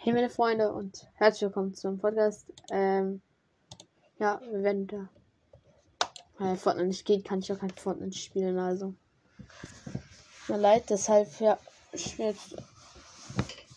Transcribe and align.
Hey 0.00 0.12
meine 0.12 0.30
Freunde 0.30 0.72
und 0.72 1.08
herzlich 1.14 1.42
willkommen 1.42 1.74
zum 1.74 1.98
Podcast. 1.98 2.46
Ähm, 2.70 3.20
ja, 4.20 4.40
wir 4.48 4.62
werden 4.62 4.86
da. 4.86 5.08
Weil 6.38 6.56
Fortnite 6.56 6.86
nicht 6.86 7.04
geht, 7.04 7.24
kann 7.24 7.40
ich 7.40 7.52
auch 7.52 7.58
kein 7.58 7.70
Fortnite 7.70 8.16
spielen, 8.16 8.60
also. 8.60 8.94
Mir 10.46 10.56
leid, 10.56 10.84
deshalb 10.88 11.28
ja, 11.40 11.58
ich 11.90 12.12
spiele 12.12 12.28
jetzt 12.28 12.54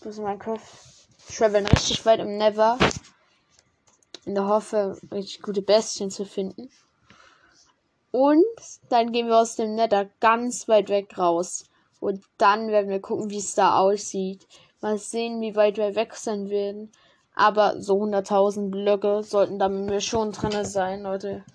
bis 0.03 0.19
Minecraft. 0.19 0.61
Ich 1.27 1.37
traveln 1.37 1.65
richtig 1.65 2.05
weit 2.05 2.19
im 2.19 2.37
Never. 2.37 2.77
In 4.25 4.35
der 4.35 4.47
Hoffe, 4.47 4.99
richtig 5.11 5.41
gute 5.41 5.63
Bestien 5.63 6.11
zu 6.11 6.25
finden. 6.25 6.69
Und 8.11 8.45
dann 8.89 9.11
gehen 9.11 9.27
wir 9.27 9.39
aus 9.39 9.55
dem 9.55 9.73
Nether 9.73 10.07
ganz 10.19 10.67
weit 10.67 10.89
weg 10.89 11.17
raus. 11.17 11.65
Und 11.99 12.23
dann 12.37 12.67
werden 12.67 12.91
wir 12.91 13.01
gucken, 13.01 13.31
wie 13.31 13.39
es 13.39 13.55
da 13.55 13.79
aussieht. 13.79 14.47
Mal 14.81 14.97
sehen, 14.97 15.41
wie 15.41 15.55
weit 15.55 15.77
wir 15.77 15.95
weg 15.95 16.15
sein 16.15 16.49
werden. 16.49 16.91
Aber 17.35 17.79
so 17.81 18.01
100.000 18.01 18.71
Blöcke 18.71 19.23
sollten 19.23 19.59
da 19.59 19.69
mir 19.69 20.01
schon 20.01 20.31
drin 20.31 20.65
sein, 20.65 21.03
Leute. 21.03 21.45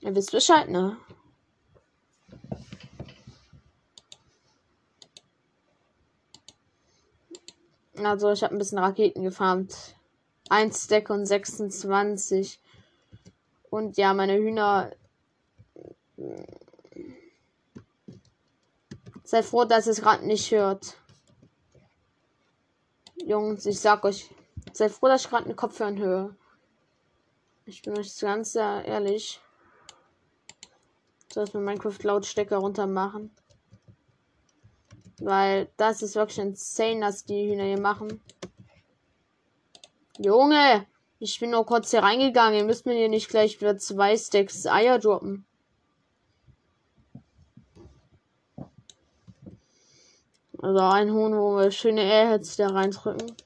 Ihr 0.00 0.14
wisst 0.14 0.32
Bescheid, 0.32 0.68
ne? 0.68 0.98
Also, 7.96 8.30
ich 8.32 8.42
habe 8.42 8.54
ein 8.54 8.58
bisschen 8.58 8.78
Raketen 8.78 9.22
gefarmt. 9.22 9.96
1 10.48 10.84
Stack 10.84 11.10
und 11.10 11.26
26. 11.26 12.60
Und 13.70 13.96
ja, 13.96 14.14
meine 14.14 14.36
Hühner. 14.36 14.90
Seid 19.24 19.44
froh, 19.44 19.64
dass 19.64 19.86
es 19.86 20.00
gerade 20.00 20.26
nicht 20.26 20.50
hört. 20.50 20.96
Jungs, 23.24 23.64
ich 23.66 23.80
sag 23.80 24.04
euch, 24.04 24.30
seid 24.72 24.92
froh, 24.92 25.08
dass 25.08 25.22
ich 25.22 25.30
gerade 25.30 25.46
einen 25.46 25.56
Kopfhörer 25.56 25.96
höre. 25.96 26.36
Ich 27.66 27.80
bin 27.82 27.98
euch 27.98 28.16
ganz 28.20 28.54
ehrlich. 28.54 29.40
Soll 31.32 31.44
ich 31.44 31.54
mir 31.54 31.60
Minecraft 31.60 31.98
Lautstärke 32.02 32.56
runter 32.56 32.86
machen? 32.86 33.34
Weil 35.18 35.68
das 35.78 36.02
ist 36.02 36.14
wirklich 36.14 36.38
insane, 36.38 37.00
dass 37.00 37.24
die 37.24 37.50
Hühner 37.50 37.64
hier 37.64 37.80
machen. 37.80 38.20
Junge, 40.18 40.86
ich 41.18 41.40
bin 41.40 41.50
nur 41.50 41.66
kurz 41.66 41.90
hier 41.90 42.04
reingegangen. 42.04 42.58
Ihr 42.58 42.64
müsst 42.64 42.86
mir 42.86 42.94
hier 42.94 43.08
nicht 43.08 43.28
gleich 43.28 43.60
wieder 43.60 43.76
zwei 43.78 44.16
Stacks 44.16 44.64
Eier 44.66 44.98
droppen. 45.00 45.44
Also 50.58 50.78
ein 50.78 51.12
Huhn, 51.12 51.36
wo 51.36 51.56
wir 51.56 51.70
schöne 51.72 52.02
Airheads 52.02 52.56
da 52.56 52.68
reindrücken. 52.68 53.36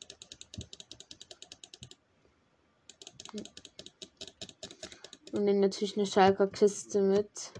Und 5.32 5.46
dann 5.46 5.60
natürlich 5.60 5.96
eine 5.96 6.06
Schalker 6.06 6.48
Kiste 6.48 7.00
mit. 7.00 7.52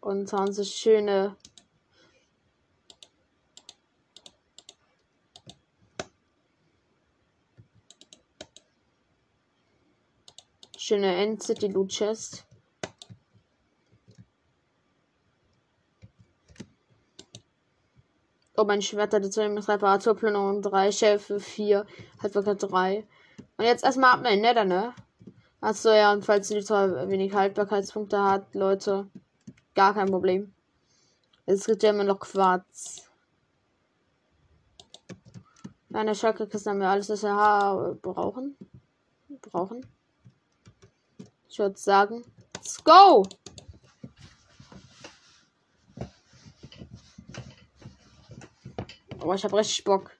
Und 0.00 0.32
haben 0.32 0.52
so 0.52 0.64
schöne 0.64 1.36
schöne 10.90 11.14
End 11.14 11.40
City 11.40 11.68
Loot 11.68 11.90
Chest. 11.90 12.44
Oh, 18.56 18.64
mein 18.64 18.82
Schwert 18.82 19.14
hatte 19.14 19.30
zwei 19.30 19.46
Reparaturplünderung, 19.46 20.62
drei 20.62 20.90
Schäfe, 20.90 21.38
vier, 21.38 21.86
Haltbarkeit 22.20 22.60
drei. 22.60 23.06
Und 23.56 23.66
jetzt 23.66 23.84
erstmal 23.84 24.14
ab 24.14 24.20
mein 24.24 24.40
Nether, 24.40 24.64
ne? 24.64 24.92
Achso, 25.60 25.90
ja, 25.90 26.12
und 26.12 26.24
falls 26.24 26.50
ihr 26.50 26.64
zwar 26.64 27.08
wenig 27.08 27.32
Haltbarkeitspunkte 27.34 28.20
hat, 28.20 28.52
Leute, 28.56 29.06
gar 29.76 29.94
kein 29.94 30.08
Problem. 30.10 30.52
Es 31.46 31.66
gibt 31.66 31.84
ja 31.84 31.90
immer 31.90 32.02
noch 32.02 32.18
Quarz. 32.18 33.08
Eine 35.92 36.16
Schalke-Kiste 36.16 36.70
haben 36.70 36.80
wir 36.80 36.88
alles, 36.88 37.08
was 37.10 37.22
wir 37.22 37.96
brauchen. 38.02 38.56
Brauchen. 39.40 39.86
Ich 41.50 41.58
würde 41.58 41.76
sagen, 41.76 42.24
let's 42.54 42.82
go! 42.84 43.26
Aber 49.18 49.34
ich 49.34 49.44
habe 49.44 49.56
richtig 49.56 49.82
Bock. 49.82 50.12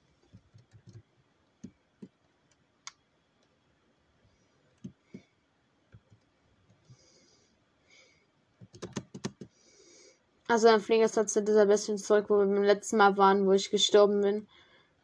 Also 10.49 10.67
dann 10.67 10.81
fliegen 10.81 11.01
jetzt 11.01 11.29
zu 11.29 11.41
dieser 11.41 11.65
bisschen 11.65 11.97
zurück, 11.97 12.25
wo 12.27 12.39
wir 12.39 12.45
beim 12.45 12.63
letzten 12.63 12.97
Mal 12.97 13.15
waren, 13.15 13.47
wo 13.47 13.53
ich 13.53 13.71
gestorben 13.71 14.19
bin. 14.19 14.47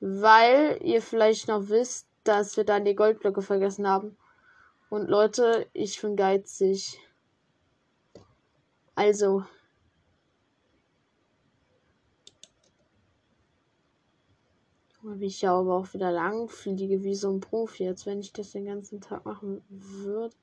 Weil 0.01 0.77
ihr 0.83 1.01
vielleicht 1.01 1.47
noch 1.47 1.69
wisst, 1.69 2.05
dass 2.25 2.57
wir 2.57 2.65
dann 2.65 2.83
die 2.83 2.95
Goldblöcke 2.95 3.41
vergessen 3.41 3.87
haben. 3.87 4.17
Und 4.89 5.09
Leute, 5.09 5.67
ich 5.73 6.01
bin 6.01 6.15
geizig. 6.15 6.99
Also. 8.95 9.43
Wie 15.03 15.25
ich 15.25 15.41
ja 15.41 15.53
aber 15.53 15.77
auch 15.77 15.93
wieder 15.93 16.11
lang 16.11 16.49
fliege 16.49 17.03
wie 17.03 17.15
so 17.15 17.31
ein 17.31 17.39
Profi, 17.39 17.85
jetzt 17.85 18.05
wenn 18.05 18.19
ich 18.19 18.33
das 18.33 18.51
den 18.51 18.65
ganzen 18.65 18.99
Tag 18.99 19.23
machen 19.25 19.63
würde. 19.69 20.35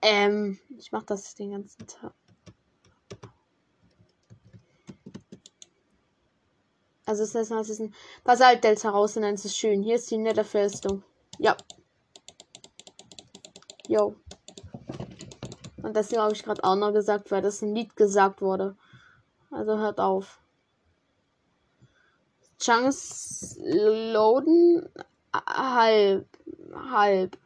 Ähm, 0.00 0.58
ich 0.76 0.90
mache 0.90 1.06
das 1.06 1.34
den 1.36 1.52
ganzen 1.52 1.86
Tag. 1.86 2.12
Also 7.04 7.22
es 7.22 7.34
ist, 7.34 7.50
es 7.50 7.68
ist 7.68 7.80
ein 7.80 7.94
Basaltdelta 8.24 8.90
raus 8.90 9.16
und 9.16 9.22
dann 9.22 9.34
ist 9.34 9.44
es 9.44 9.56
schön. 9.56 9.82
Hier 9.82 9.96
ist 9.96 10.10
die 10.10 10.18
nette 10.18 10.44
Festung. 10.44 11.04
Ja, 11.38 11.56
Jo. 13.92 14.14
Und 15.82 15.94
das 15.94 16.16
habe 16.16 16.32
ich 16.32 16.42
gerade 16.42 16.64
auch 16.64 16.76
noch 16.76 16.94
gesagt, 16.94 17.30
weil 17.30 17.42
das 17.42 17.60
ein 17.60 17.74
Lied 17.74 17.94
gesagt 17.94 18.40
wurde. 18.40 18.74
Also 19.50 19.76
hört 19.76 20.00
auf. 20.00 20.40
Chunks 22.58 23.58
loaden 23.60 24.88
halb. 25.34 26.26
Halb. 26.74 27.36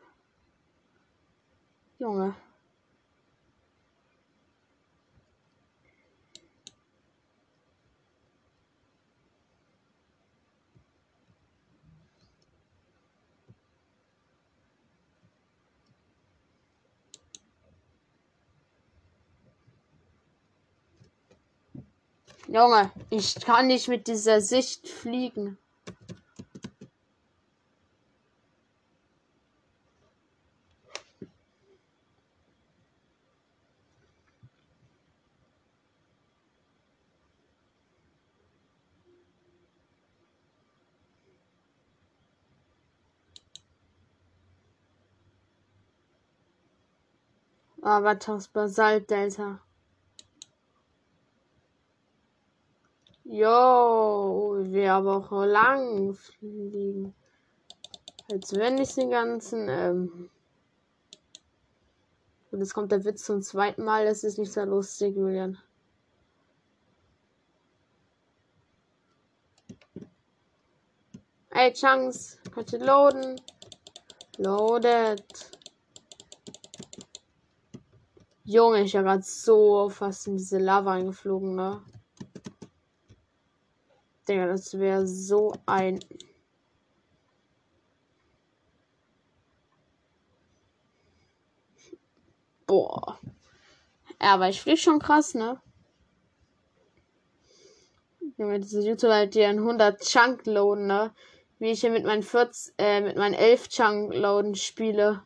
Junge. 1.99 2.37
Junge, 22.49 22.93
ich 23.11 23.35
kann 23.37 23.67
nicht 23.67 23.89
mit 23.89 24.07
dieser 24.07 24.41
Sicht 24.41 24.89
fliegen. 24.89 25.59
Aber 47.83 48.15
das 48.15 48.49
Basalt-Delta. 48.49 49.61
Jo, 53.29 54.57
wir 54.61 54.93
aber 54.95 55.17
auch 55.17 55.45
lang 55.45 56.15
fliegen. 56.15 57.15
Als 58.31 58.55
wenn 58.55 58.79
ich 58.79 58.95
den 58.95 59.11
ganzen, 59.11 59.69
ähm 59.69 60.31
Und 62.57 62.61
jetzt 62.61 62.73
kommt 62.73 62.93
der 62.93 63.05
Witz 63.05 63.25
zum 63.25 63.43
zweiten 63.43 63.85
Mal, 63.85 64.07
das 64.07 64.25
ist 64.25 64.39
nicht 64.39 64.53
so 64.53 64.63
lustig, 64.63 65.17
Julian. 65.17 65.59
Ey, 71.51 71.73
Chance. 71.73 72.39
Könnt 72.53 72.73
ihr 72.73 72.79
loaden? 72.79 73.41
Loaded. 74.39 75.25
Junge, 78.45 78.83
ich 78.83 78.95
war 78.95 79.03
gerade 79.03 79.23
so 79.23 79.89
fast 79.89 80.29
in 80.29 80.37
diese 80.37 80.59
Lava 80.59 80.93
eingeflogen, 80.93 81.57
ne? 81.57 81.83
Digga, 84.29 84.47
das 84.47 84.79
wäre 84.79 85.07
so 85.07 85.53
ein. 85.67 86.01
Boah. 92.67 93.19
Ja, 94.21 94.35
aber 94.35 94.49
ich 94.49 94.61
fliege 94.61 94.79
schon 94.79 94.99
krass, 94.99 95.35
ne? 95.35 95.61
Junge, 98.39 98.61
diese 98.61 98.81
YouTuber, 98.83 99.27
die 99.27 99.45
einen 99.45 99.61
100 99.61 100.03
Chunk 100.03 100.47
loaden, 100.47 100.87
ne? 100.87 101.15
Wie 101.59 101.71
ich 101.71 101.81
hier 101.81 101.91
mit 101.91 102.05
meinen 102.05 102.23
40, 102.23 102.75
äh, 102.79 103.01
mit 103.01 103.17
meinen 103.17 103.35
11 103.35 103.69
Chunk 103.69 104.13
loaden 104.15 104.55
spiele. 104.55 105.26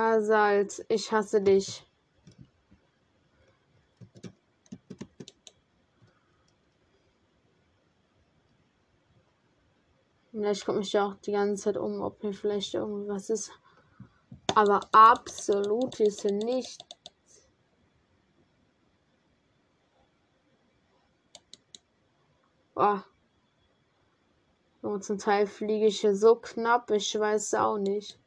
Basalt, 0.00 0.82
ich 0.88 1.12
hasse 1.12 1.42
dich. 1.42 1.86
Ja, 10.32 10.52
ich 10.52 10.66
mich 10.68 10.94
ja 10.94 11.04
auch 11.04 11.16
die 11.16 11.32
ganze 11.32 11.64
Zeit 11.64 11.76
um, 11.76 12.00
ob 12.00 12.22
hier 12.22 12.32
vielleicht 12.32 12.72
irgendwas 12.72 13.28
ist. 13.28 13.50
Aber 14.54 14.80
absolut 14.92 16.00
ist 16.00 16.22
hier 16.22 16.32
nicht. 16.32 16.82
Oh. 22.74 23.00
Und 24.80 25.04
zum 25.04 25.18
Teil 25.18 25.46
fliege 25.46 25.88
ich 25.88 26.00
hier 26.00 26.16
so 26.16 26.36
knapp, 26.36 26.90
ich 26.90 27.20
weiß 27.20 27.52
auch 27.52 27.76
nicht. 27.76 28.19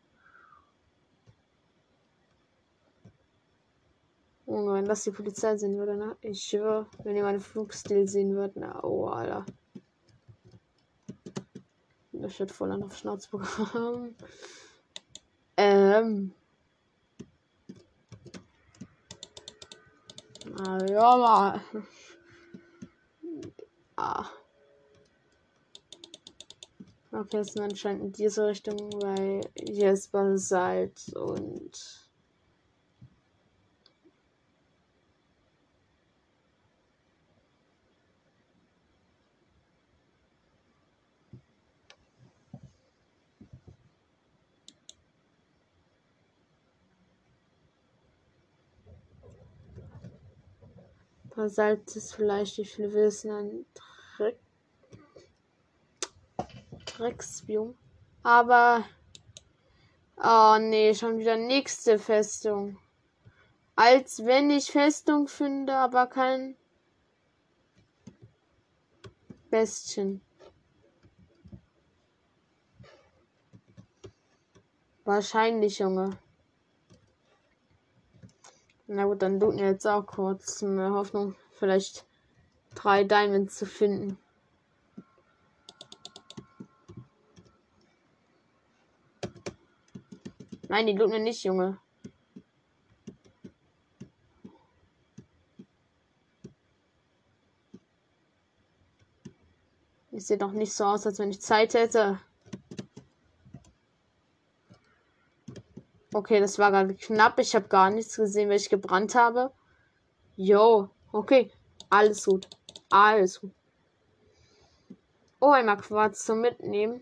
Junge, 4.53 4.73
wenn 4.75 4.85
das 4.85 5.03
die 5.03 5.09
Polizei 5.09 5.57
sehen 5.57 5.77
würde, 5.79 5.95
ne? 5.95 6.15
Ich 6.21 6.44
schwöre, 6.44 6.85
wenn 7.03 7.15
ihr 7.15 7.23
meinen 7.23 7.39
Flugstil 7.39 8.07
sehen 8.07 8.35
würdet, 8.35 8.55
na, 8.57 8.83
oh, 8.83 9.07
Alter. 9.07 9.47
Das 12.11 12.39
wird 12.39 12.51
voll 12.51 12.71
an 12.71 12.83
auf 12.83 12.95
Schnauze 12.95 13.31
bekommen. 13.31 14.15
ähm. 15.57 16.33
Na 20.45 20.85
ja, 20.88 21.17
mal. 21.17 21.61
Ah. 23.95 24.27
Okay, 27.11 27.38
es 27.38 27.50
ist 27.50 27.59
anscheinend 27.59 28.01
in 28.01 28.11
diese 28.11 28.47
Richtung, 28.47 28.77
weil 29.03 29.41
hier 29.55 29.91
ist 29.91 30.11
Basalt 30.11 31.13
und 31.15 32.02
Salz 51.35 51.95
ist 51.95 52.13
vielleicht, 52.13 52.57
wie 52.57 52.65
viele 52.65 52.94
wissen, 52.94 53.31
ein 53.31 53.65
Dreck 54.18 54.39
Drecksbiom. 56.85 57.75
Aber. 58.21 58.85
Oh 60.18 60.57
nee, 60.59 60.94
schon 60.94 61.18
wieder 61.18 61.35
nächste 61.35 61.97
Festung. 61.97 62.77
Als 63.75 64.25
wenn 64.25 64.51
ich 64.51 64.71
Festung 64.71 65.27
finde, 65.27 65.75
aber 65.75 66.06
kein 66.07 66.56
Bestien. 69.50 70.21
Wahrscheinlich, 75.03 75.79
Junge. 75.79 76.18
Na 78.95 79.06
gut, 79.06 79.24
dann 79.24 79.40
looten 79.40 79.57
wir 79.57 79.72
jetzt 79.72 79.88
auch 79.88 80.06
kurz. 80.06 80.62
In 80.62 80.78
der 80.78 80.92
Hoffnung, 80.92 81.36
vielleicht 81.54 82.06
drei 82.75 83.04
Diamonds 83.04 83.57
zu 83.57 83.66
finden. 83.66 84.19
Nein, 90.69 90.86
die 90.86 90.94
looten 90.94 91.13
wir 91.13 91.19
nicht, 91.19 91.44
Junge. 91.44 91.80
Ich 100.12 100.28
sehe 100.28 100.38
doch 100.38 100.51
nicht 100.51 100.74
so 100.74 100.84
aus, 100.84 101.07
als 101.07 101.18
wenn 101.18 101.31
ich 101.31 101.42
Zeit 101.42 101.74
hätte. 101.74 102.19
Okay, 106.13 106.39
das 106.39 106.60
war 106.60 106.69
gerade 106.69 106.94
knapp. 106.94 107.39
Ich 107.39 107.56
habe 107.56 107.68
gar 107.68 107.89
nichts 107.89 108.15
gesehen, 108.15 108.50
weil 108.50 108.57
ich 108.57 108.69
gebrannt 108.69 109.15
habe. 109.15 109.51
Jo, 110.36 110.89
okay. 111.12 111.51
Alles 111.89 112.25
gut. 112.25 112.48
Alles 112.92 113.42
gut. 113.42 113.51
Oh, 115.39 115.50
einmal 115.50 115.77
Quarz 115.77 116.24
zum 116.24 116.42
Mitnehmen. 116.42 117.01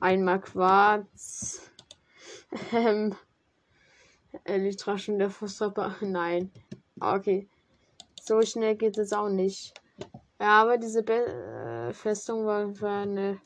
Einmal 0.00 0.40
Quarz. 0.40 1.70
Ähm. 2.72 3.14
Elytraschen 4.44 5.18
der 5.18 5.30
Fußtrapper. 5.30 5.96
Nein. 6.00 6.50
Okay. 6.98 7.48
So 8.22 8.40
schnell 8.42 8.76
geht 8.76 8.96
es 8.96 9.12
auch 9.12 9.28
nicht. 9.28 9.74
Ja, 10.40 10.62
aber 10.62 10.78
diese 10.78 11.02
Be 11.02 11.26
äh, 11.26 11.92
Festung 11.92 12.46
war, 12.46 12.80
war 12.80 13.02
eine 13.02 13.40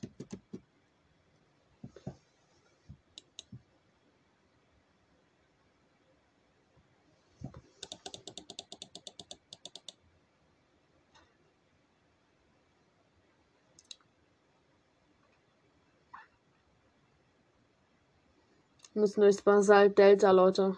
müssen 18.94 19.20
durchs 19.20 19.42
Basalt 19.42 19.98
Delta, 19.98 20.30
Leute. 20.30 20.76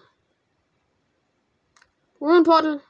Ruin 2.20 2.44
Portal. 2.44 2.80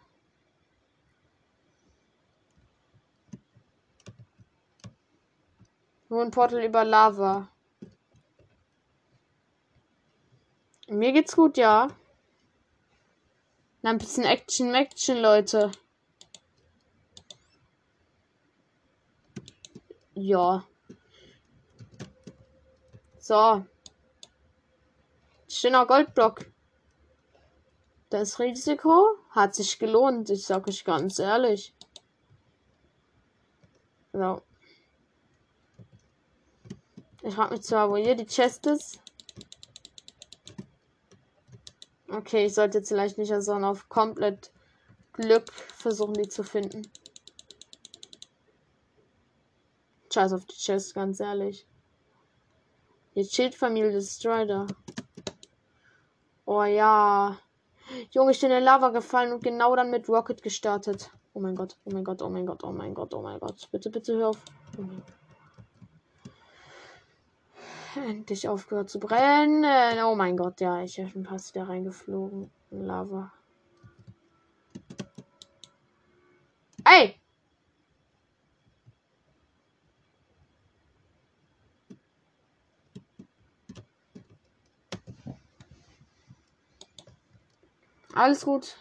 Ruin 6.09 6.31
Portal 6.31 6.65
über 6.65 6.85
Lava. 6.85 7.49
Mir 10.89 11.13
geht's 11.13 11.35
gut, 11.35 11.57
ja. 11.57 11.89
Na, 13.83 13.91
ein 13.91 13.99
bisschen 13.99 14.25
Action, 14.25 14.73
Action, 14.75 15.19
Leute. 15.19 15.73
Ja. 20.15 20.65
So. 23.19 23.67
Schöner 25.57 25.87
Goldblock. 25.87 26.45
Das 28.11 28.39
Risiko 28.39 29.17
hat 29.31 29.55
sich 29.55 29.79
gelohnt, 29.79 30.29
ich 30.29 30.45
sag 30.45 30.69
euch 30.69 30.85
ganz 30.85 31.19
ehrlich. 31.19 31.75
So. 34.13 34.43
Ich 37.23 37.35
frage 37.35 37.55
mich 37.55 37.63
zwar, 37.63 37.89
wo 37.91 37.97
hier 37.97 38.15
die 38.15 38.27
Chest 38.27 38.67
ist. 38.67 39.01
Okay, 42.09 42.47
ich 42.47 42.55
sollte 42.55 42.79
jetzt 42.79 42.89
vielleicht 42.89 43.17
nicht 43.17 43.33
also 43.33 43.55
auf 43.55 43.89
komplett 43.89 44.53
Glück 45.15 45.51
versuchen, 45.53 46.15
die 46.15 46.29
zu 46.29 46.45
finden. 46.45 46.83
Scheiß 50.13 50.35
auf 50.35 50.45
die 50.45 50.57
Chest, 50.57 50.95
ganz 50.95 51.19
ehrlich. 51.19 51.67
Jetzt 53.15 53.35
Schildfamilie 53.35 53.93
Destroyer. 53.93 54.67
Oh 56.47 56.63
ja. 56.63 57.37
Junge, 58.11 58.31
ich 58.31 58.41
bin 58.41 58.53
in 58.53 58.63
Lava 58.63 58.91
gefallen 58.91 59.33
und 59.33 59.43
genau 59.43 59.75
dann 59.75 59.91
mit 59.91 60.09
Rocket 60.09 60.43
gestartet. 60.43 61.11
Oh 61.35 61.41
mein 61.41 61.57
Gott, 61.57 61.77
oh 61.85 61.91
mein 61.93 62.05
Gott, 62.05 62.23
oh 62.23 62.31
mein 62.31 62.47
Gott, 62.47 62.63
oh 62.63 62.73
mein 62.73 62.95
Gott, 62.95 63.13
oh 63.15 63.21
mein 63.21 63.41
Gott. 63.41 63.69
Bitte, 63.73 63.91
bitte 63.91 64.17
hör 64.17 64.29
auf. 64.29 64.39
Oh 64.79 64.85
Endlich 68.01 68.49
aufgehört 68.49 68.91
zu 68.91 69.01
brennen. 69.01 69.65
Oh 70.05 70.15
mein 70.15 70.37
Gott, 70.37 70.61
ja, 70.61 70.83
ich 70.83 70.97
bin 70.97 71.25
fast 71.25 71.55
wieder 71.55 71.69
reingeflogen. 71.69 72.51
In 72.71 72.87
Lava. 72.87 73.33
Ey! 76.85 77.21
Alles 88.17 88.47
gut. 88.47 88.77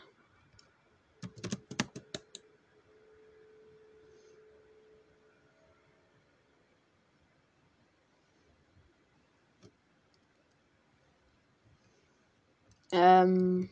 Ähm 12.93 13.69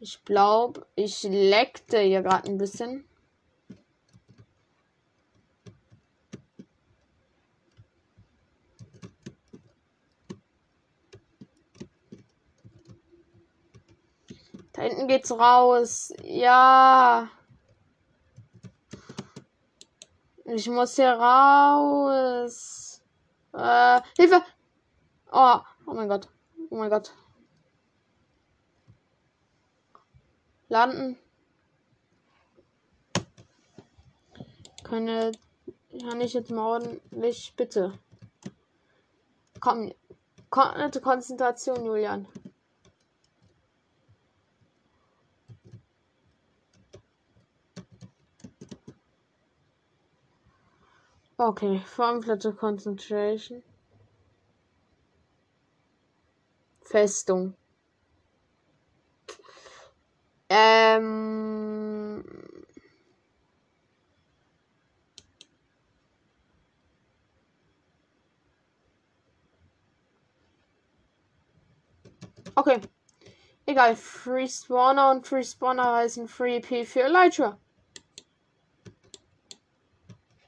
ich 0.00 0.24
glaube, 0.24 0.84
ich 0.96 1.22
leckte 1.22 2.00
hier 2.00 2.22
gerade 2.22 2.48
ein 2.48 2.58
bisschen. 2.58 3.04
Hinten 14.84 15.08
geht's 15.08 15.32
raus. 15.32 16.12
Ja. 16.22 17.28
Ich 20.44 20.68
muss 20.68 20.96
hier 20.96 21.12
raus. 21.12 23.02
Äh, 23.52 24.00
Hilfe! 24.16 24.42
Oh, 25.32 25.58
oh 25.86 25.94
mein 25.94 26.08
Gott. 26.08 26.28
Oh 26.70 26.76
mein 26.76 26.90
Gott. 26.90 27.12
Landen. 30.68 31.18
Können. 34.82 35.36
Kann 36.00 36.20
ich 36.20 36.34
jetzt 36.34 36.50
mal 36.50 36.66
ordentlich, 36.66 37.54
bitte. 37.56 37.98
Komm. 39.60 39.94
Konzentration, 40.50 41.84
Julian. 41.84 42.28
Okay, 51.36 51.80
Formplatte 51.84 52.52
Concentration. 52.56 53.62
Festung. 56.80 57.54
Ähm. 60.48 62.22
Okay. 72.54 72.80
Egal. 73.66 73.96
Free 73.96 74.46
Spawner 74.46 75.10
und 75.10 75.26
Free 75.26 75.42
Spawner 75.42 75.94
heißen 75.96 76.28
Free 76.28 76.60
P 76.60 76.84
für 76.84 77.02
Elytra. 77.02 77.58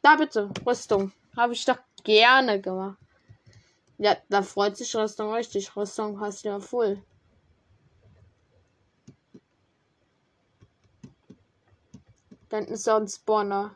Da 0.06 0.14
bitte. 0.14 0.48
Rüstung. 0.64 1.10
Habe 1.36 1.52
ich 1.52 1.64
doch 1.64 1.78
gerne 2.04 2.60
gemacht. 2.60 2.96
Ja, 3.98 4.16
da 4.28 4.42
freut 4.42 4.76
sich 4.76 4.94
Rüstung 4.94 5.34
richtig. 5.34 5.74
Rüstung 5.74 6.20
hast 6.20 6.44
du 6.44 6.48
ja 6.50 6.60
voll. 6.60 7.02
Dann 12.50 12.66
ist 12.66 12.86
er 12.86 12.98
ein 12.98 13.08
Spawner. 13.08 13.74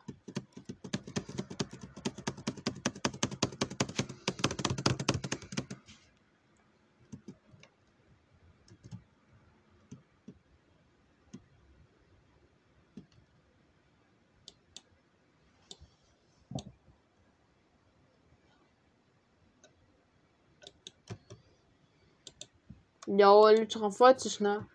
Sich, 24.21 24.39
ne? 24.39 24.65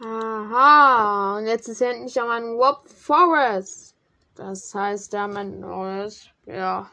Aha, 0.00 1.38
und 1.38 1.46
jetzt 1.46 1.68
ist 1.68 1.80
endlich 1.80 2.20
auch 2.20 2.28
ein 2.28 2.58
Wop 2.58 2.88
Forest. 2.88 3.94
Das 4.34 4.74
heißt, 4.74 5.12
der 5.12 5.28
mein 5.28 5.60
neues, 5.60 6.28
ja, 6.46 6.90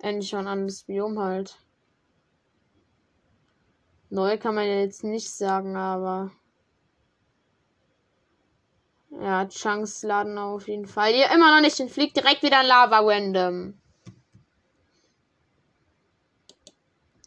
endlich 0.00 0.30
schon 0.30 0.40
ein 0.40 0.48
anderes 0.48 0.82
Biom 0.82 1.18
halt. 1.20 1.58
Neu 4.10 4.36
kann 4.36 4.56
man 4.56 4.66
ja 4.66 4.80
jetzt 4.80 5.04
nicht 5.04 5.30
sagen, 5.30 5.76
aber 5.76 6.32
ja, 9.20 9.46
Chunks 9.48 10.02
laden 10.02 10.38
auf 10.38 10.68
jeden 10.68 10.86
Fall. 10.86 11.12
Hier 11.12 11.30
immer 11.34 11.54
noch 11.54 11.60
nicht. 11.60 11.78
Dann 11.80 11.88
fliegt 11.88 12.16
direkt 12.16 12.42
wieder 12.42 12.60
ein 12.60 12.66
Lava 12.66 13.00
Random. 13.00 13.74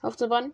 Aufzubrennen. 0.02 0.54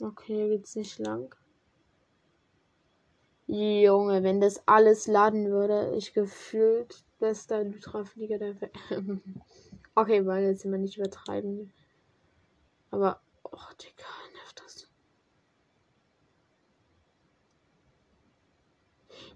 Okay, 0.00 0.34
hier 0.34 0.48
geht's 0.48 0.76
nicht 0.76 0.98
lang. 0.98 1.34
Junge, 3.46 4.22
wenn 4.22 4.40
das 4.40 4.66
alles 4.66 5.06
laden 5.06 5.50
würde, 5.50 5.94
ich 5.96 6.12
gefühlt 6.12 7.02
bester 7.18 7.64
Lytra-Flieger 7.64 8.38
der 8.38 8.60
Welt. 8.60 8.72
Okay, 9.98 10.24
weil 10.24 10.44
jetzt 10.44 10.64
immer 10.64 10.78
nicht 10.78 10.96
übertreiben. 10.96 11.72
Aber, 12.92 13.20
oh, 13.42 13.56
Digga, 13.82 14.06
nervt 14.32 14.62
das. 14.64 14.88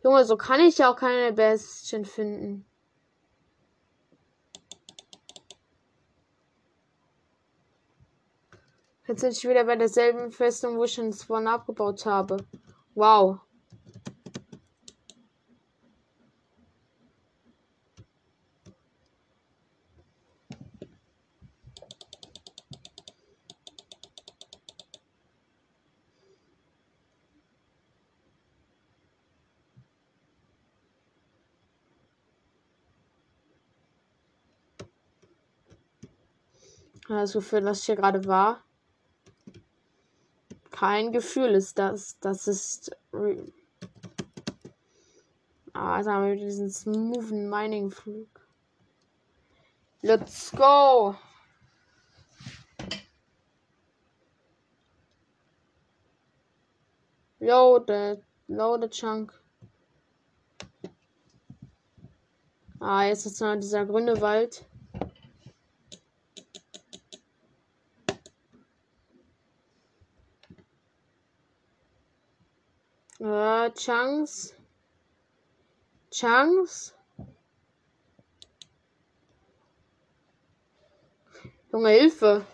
Junge, 0.04 0.24
so 0.24 0.36
kann 0.36 0.60
ich 0.60 0.78
ja 0.78 0.92
auch 0.92 0.94
keine 0.94 1.32
Bestien 1.32 2.04
finden. 2.04 2.64
Jetzt 9.08 9.22
bin 9.22 9.32
ich 9.32 9.48
wieder 9.48 9.64
bei 9.64 9.74
derselben 9.74 10.30
Festung, 10.30 10.78
wo 10.78 10.84
ich 10.84 10.92
schon 10.92 11.12
Spawn 11.12 11.48
abgebaut 11.48 12.06
habe. 12.06 12.36
Wow. 12.94 13.40
Das 37.12 37.34
Gefühl, 37.34 37.64
was 37.64 37.84
hier 37.84 37.96
gerade 37.96 38.26
war. 38.26 38.64
Kein 40.70 41.12
Gefühl 41.12 41.50
ist 41.50 41.78
das. 41.78 42.18
Das 42.20 42.48
ist. 42.48 42.96
Ah, 45.74 45.96
also 45.96 46.10
haben 46.10 46.26
wir 46.26 46.36
diesen 46.36 46.70
smoothen 46.70 47.50
Mining-Flug. 47.50 48.28
Let's 50.00 50.50
go! 50.52 51.14
Loaded. 57.38 58.24
Loaded 58.48 58.90
Chunk. 58.92 59.32
Ah, 62.80 63.04
jetzt 63.04 63.26
ist 63.26 63.40
noch 63.40 63.54
dieser 63.56 63.84
grüne 63.84 64.20
Wald. 64.20 64.64
Äh, 73.32 73.72
Chance. 73.72 74.54
Chance. 76.10 76.92
Junge, 81.72 81.88
Hilfe. 81.88 82.44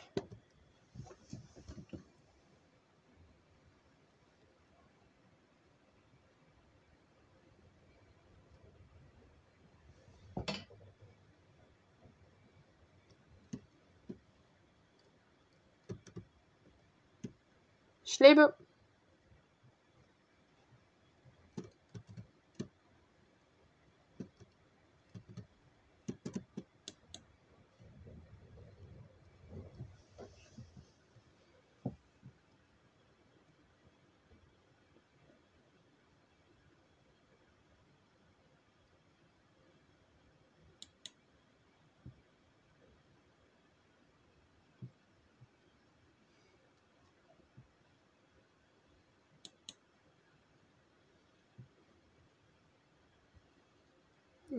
Ich 18.04 18.20
lebe. 18.20 18.54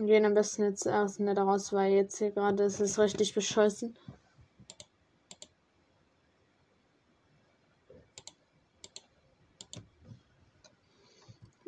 Wir 0.00 0.06
gehen 0.06 0.24
am 0.24 0.32
besten 0.32 0.62
jetzt 0.62 0.86
erst 0.86 1.20
nicht 1.20 1.36
raus, 1.36 1.74
weil 1.74 1.92
jetzt 1.92 2.16
hier 2.16 2.30
gerade 2.30 2.64
ist 2.64 2.80
es 2.80 2.98
richtig. 2.98 3.34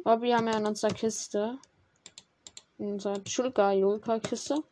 Aber 0.03 0.23
wir 0.23 0.35
haben 0.35 0.47
ja 0.49 0.57
in 0.57 0.65
unserer 0.65 0.95
Kiste. 0.95 1.59
In 2.79 2.93
unserer 2.95 3.23
Chulka-Julka-Kiste. 3.23 4.65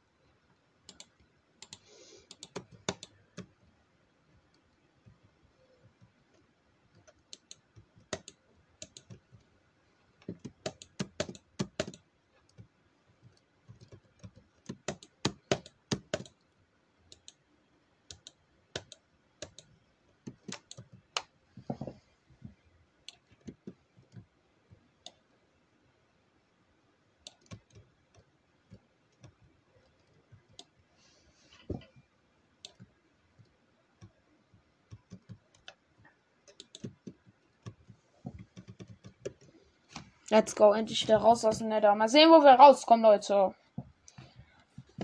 Let's 40.31 40.55
go, 40.55 40.73
endlich 40.73 41.03
wieder 41.03 41.19
raus 41.19 41.45
aus 41.45 41.59
dem 41.59 41.69
Nether. 41.69 41.93
Mal 41.97 42.09
sehen, 42.09 42.31
wo 42.31 42.43
wir 42.45 42.53
rauskommen, 42.53 43.05
Leute. 43.05 43.53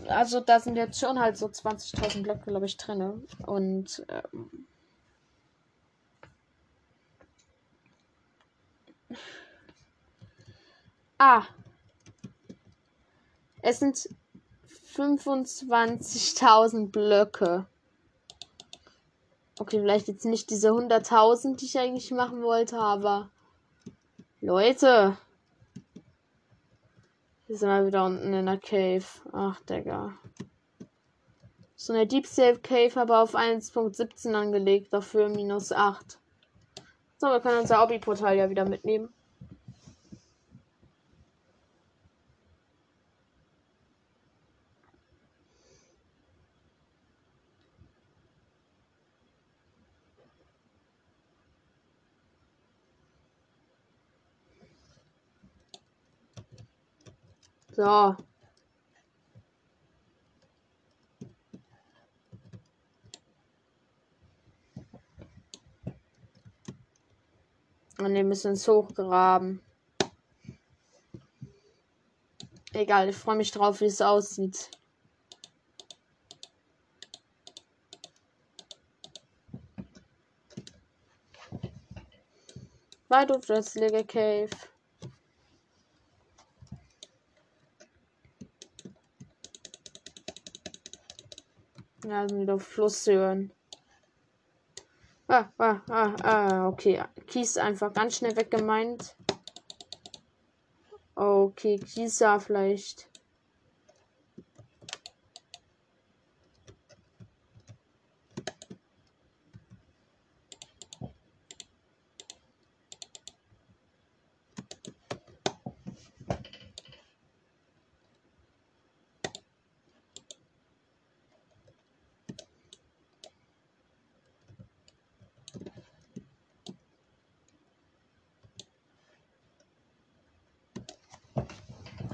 Also, 0.06 0.38
da 0.40 0.60
sind 0.60 0.76
jetzt 0.76 1.00
schon 1.00 1.18
halt 1.18 1.36
so 1.36 1.46
20.000 1.46 2.22
Blöcke, 2.22 2.44
glaube 2.50 2.66
ich, 2.66 2.76
drin. 2.76 3.26
Und. 3.44 4.06
Ähm, 4.08 4.66
ah. 11.18 11.42
Es 13.62 13.80
sind 13.80 14.08
25.000 14.94 16.92
Blöcke. 16.92 17.66
Okay, 19.58 19.80
vielleicht 19.80 20.06
jetzt 20.06 20.24
nicht 20.24 20.50
diese 20.50 20.68
100.000, 20.70 21.56
die 21.56 21.64
ich 21.64 21.80
eigentlich 21.80 22.12
machen 22.12 22.42
wollte, 22.42 22.78
aber. 22.78 23.32
Leute. 24.46 25.18
Hier 27.48 27.56
sind 27.58 27.68
wir 27.68 27.84
wieder 27.84 28.04
unten 28.04 28.32
in 28.32 28.46
der 28.46 28.58
Cave. 28.58 29.04
Ach, 29.32 29.60
Digga. 29.62 30.16
So 31.74 31.92
eine 31.92 32.06
Deep 32.06 32.28
Safe 32.28 32.60
Cave, 32.60 32.92
aber 33.00 33.24
auf 33.24 33.34
1.17 33.34 34.32
angelegt, 34.34 34.92
dafür 34.92 35.28
minus 35.28 35.72
8. 35.72 36.20
So, 37.16 37.26
wir 37.26 37.40
können 37.40 37.58
unser 37.58 37.80
Hobby-Portal 37.80 38.36
ja 38.36 38.48
wieder 38.48 38.68
mitnehmen. 38.68 39.12
So. 57.76 58.16
Und 67.98 68.14
wir 68.14 68.24
müssen 68.24 68.52
uns 68.52 68.66
hochgraben. 68.66 69.60
Egal, 72.72 73.10
ich 73.10 73.16
freue 73.16 73.36
mich 73.36 73.50
drauf, 73.50 73.82
wie 73.82 73.86
es 73.86 74.00
aussieht. 74.00 74.70
Weit 83.08 83.30
auf 83.32 83.44
das 83.44 83.74
Lege 83.74 84.02
Cave. 84.02 84.48
Ja, 92.08 92.28
sind 92.28 92.40
wieder 92.40 92.60
Flusshöhen. 92.60 93.52
Ah, 95.26 95.50
ah, 95.58 95.80
ah, 95.90 96.14
ah, 96.22 96.68
okay. 96.68 97.02
Kies 97.26 97.56
einfach 97.56 97.92
ganz 97.92 98.16
schnell 98.16 98.36
weggemeint. 98.36 99.16
Okay, 101.16 101.80
Kisa 101.80 102.38
vielleicht. 102.38 103.08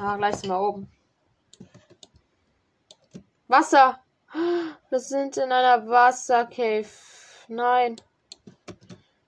Ah, 0.04 0.16
gleich 0.16 0.34
sind 0.34 0.50
wir 0.50 0.58
oben. 0.58 0.90
Wasser. 3.46 4.00
Wir 4.90 4.98
sind 4.98 5.36
in 5.36 5.52
einer 5.52 5.86
Wassercave. 5.86 6.88
Nein. 7.46 7.94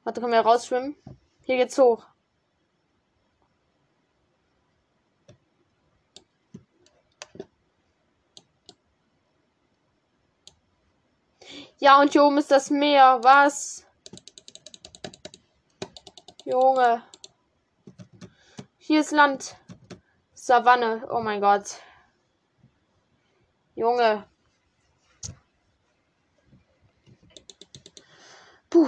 Warte, 0.03 0.21
können 0.21 0.33
wir 0.33 0.41
rausschwimmen? 0.41 0.97
Hier 1.43 1.59
geht's 1.59 1.79
hoch. 1.79 2.05
Ja, 11.79 12.01
und 12.01 12.11
hier 12.11 12.25
oben 12.25 12.39
ist 12.39 12.51
das 12.51 12.71
Meer. 12.71 13.21
Was? 13.23 13.87
Junge. 16.45 17.05
Hier 18.79 19.03
ist 19.03 19.13
Land. 19.13 19.55
Savanne. 20.47 21.07
Oh 21.09 21.23
mein 21.23 21.41
Gott. 21.41 21.81
Junge. 23.75 24.27
Puh. 28.69 28.87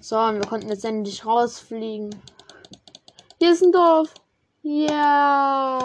So, 0.00 0.16
wir 0.16 0.40
konnten 0.42 0.68
jetzt 0.68 0.84
endlich 0.84 1.26
rausfliegen. 1.26 2.14
Hier 3.42 3.52
ist 3.52 3.62
ein 3.62 3.72
Dorf. 3.72 4.12
Ja. 4.60 5.78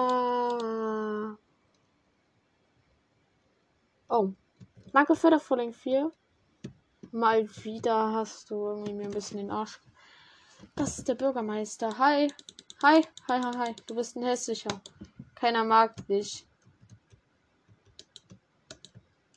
Oh. 4.10 4.34
Danke 4.92 5.16
für 5.16 5.30
der 5.30 5.40
Frühling 5.40 5.72
4. 5.72 6.12
Mal 7.12 7.48
wieder 7.64 8.12
hast 8.12 8.52
du 8.52 8.56
irgendwie 8.56 8.94
mir 8.94 9.06
ein 9.06 9.12
bisschen 9.12 9.38
den 9.38 9.52
Arsch. 9.52 9.80
Das 10.76 10.98
ist 10.98 11.08
der 11.08 11.16
Bürgermeister. 11.16 11.98
Hi. 11.98 12.28
Hi. 12.84 13.02
Hi, 13.30 13.42
hi, 13.42 13.58
hi. 13.58 13.74
Du 13.86 13.96
bist 13.96 14.18
ein 14.18 14.24
hässlicher. 14.24 14.82
Keiner 15.36 15.64
mag 15.64 15.96
dich. 16.08 16.46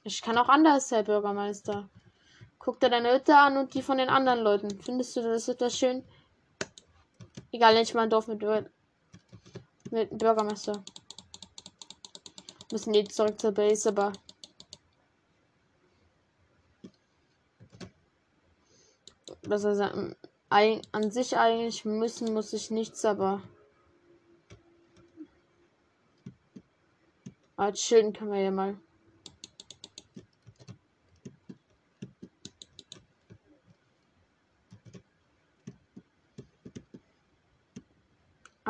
Ich 0.02 0.22
kann 0.22 0.38
auch 0.38 0.48
anders, 0.48 0.90
Herr 0.90 1.04
Bürgermeister. 1.04 1.88
Guck 2.58 2.80
dir 2.80 2.90
deine 2.90 3.14
Hütte 3.14 3.36
an 3.36 3.58
und 3.58 3.74
die 3.74 3.82
von 3.82 3.98
den 3.98 4.08
anderen 4.08 4.40
Leuten. 4.40 4.80
Findest 4.80 5.14
du 5.14 5.22
das 5.22 5.46
etwas 5.46 5.78
schön? 5.78 6.02
Egal, 7.50 7.76
mal 7.94 8.02
ein 8.02 8.10
Dorf 8.10 8.26
mit, 8.26 8.42
mit 9.90 10.18
Bürgermeister. 10.18 10.84
Müssen 12.70 12.92
die 12.92 13.04
zurück 13.04 13.40
zur 13.40 13.52
Base, 13.52 13.88
aber. 13.88 14.12
Was 19.42 19.64
er 19.64 19.74
sagen, 19.74 20.14
an 20.50 21.10
sich 21.10 21.38
eigentlich 21.38 21.86
müssen, 21.86 22.34
muss 22.34 22.52
ich 22.52 22.70
nichts, 22.70 23.04
aber. 23.06 23.42
Aber 27.56 27.72
chillen 27.72 28.12
können 28.12 28.32
wir 28.32 28.40
ja 28.40 28.50
mal. 28.50 28.78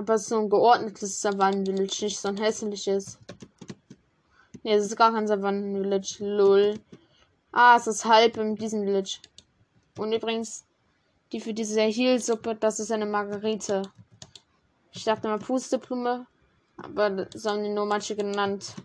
Aber 0.09 0.17
so 0.17 0.39
ein 0.39 0.49
geordnetes 0.49 1.21
Savannenvillage, 1.21 2.07
nicht 2.07 2.19
so 2.19 2.29
ein 2.29 2.39
hässliches. 2.39 3.19
Ne, 4.63 4.73
es 4.73 4.87
ist 4.87 4.97
gar 4.97 5.13
kein 5.13 5.29
Savannenvillage. 5.29 6.25
Lol. 6.25 6.81
Ah, 7.53 7.77
es 7.77 7.87
ist 7.87 8.07
halb 8.07 8.39
in 8.39 8.57
diesem 8.57 8.85
Village. 8.85 9.19
Und 9.99 10.15
übrigens, 10.15 10.65
die 11.31 11.43
für 11.43 11.53
diese 11.53 11.83
Heelsuppe, 11.83 12.55
das 12.55 12.81
ist 12.81 12.91
eine 12.91 13.05
Margarite. 13.05 13.83
Ich 14.93 15.05
dachte 15.05 15.29
mal 15.29 15.39
Pusteblume, 15.39 16.27
aber 16.79 17.27
so 17.35 17.51
haben 17.51 17.63
die 17.63 17.69
nur 17.69 17.85
manche 17.85 18.17
genannt. 18.17 18.77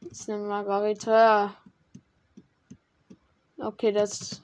Das 0.00 0.20
ist 0.20 0.30
eine 0.30 0.42
Margarite. 0.42 1.50
Okay, 3.58 3.92
das 3.92 4.40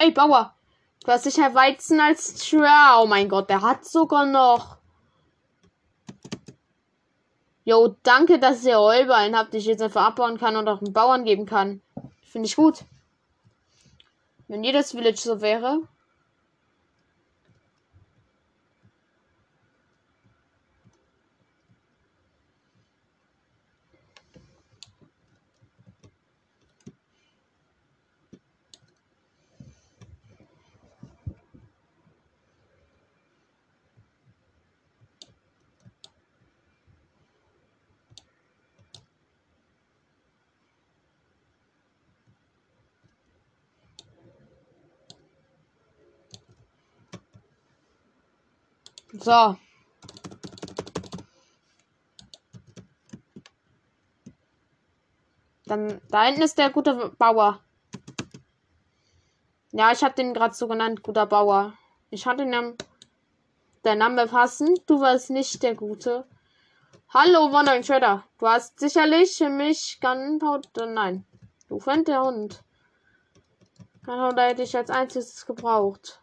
Ey, 0.00 0.12
Bauer. 0.12 0.54
Du 1.04 1.10
hast 1.10 1.24
sicher 1.24 1.54
Weizen 1.54 2.00
als 2.00 2.34
Tür. 2.34 2.70
Oh 3.00 3.06
mein 3.06 3.28
Gott, 3.28 3.50
der 3.50 3.62
hat 3.62 3.84
sogar 3.84 4.26
noch. 4.26 4.76
Jo, 7.64 7.96
danke, 8.04 8.38
dass 8.38 8.64
ihr 8.64 8.78
Heuballen 8.78 9.36
habt, 9.36 9.52
die 9.52 9.58
ich 9.58 9.66
jetzt 9.66 9.82
einfach 9.82 10.06
abbauen 10.06 10.38
kann 10.38 10.56
und 10.56 10.68
auch 10.68 10.78
den 10.78 10.92
Bauern 10.92 11.24
geben 11.24 11.46
kann. 11.46 11.82
Finde 12.22 12.46
ich 12.46 12.54
gut. 12.54 12.84
Wenn 14.46 14.62
jedes 14.62 14.92
Village 14.92 15.18
so 15.18 15.40
wäre. 15.40 15.80
So. 49.28 49.58
Dann, 55.66 56.00
da 56.08 56.24
hinten 56.24 56.40
ist 56.40 56.56
der 56.56 56.70
gute 56.70 57.12
Bauer. 57.18 57.60
Ja, 59.72 59.92
ich 59.92 60.02
habe 60.02 60.14
den 60.14 60.32
gerade 60.32 60.54
so 60.54 60.66
genannt, 60.66 61.02
guter 61.02 61.26
Bauer. 61.26 61.74
Ich 62.08 62.26
hatte 62.26 62.46
den 62.46 62.78
der 63.84 63.96
Name 63.96 64.26
passen. 64.28 64.74
Du 64.86 65.02
warst 65.02 65.28
nicht 65.28 65.62
der 65.62 65.74
Gute. 65.74 66.26
Hallo, 67.10 67.52
Wandering 67.52 67.82
Trader. 67.82 68.24
Du 68.38 68.46
hast 68.46 68.80
sicherlich 68.80 69.40
mich 69.40 69.98
Gunpowder. 70.00 70.86
Nein. 70.86 71.26
Du 71.68 71.78
fand 71.78 72.08
der 72.08 72.22
Hund. 72.22 72.64
Gunpowder 74.06 74.46
hätte 74.46 74.62
ich 74.62 74.74
als 74.74 74.88
einziges 74.88 75.44
gebraucht. 75.44 76.22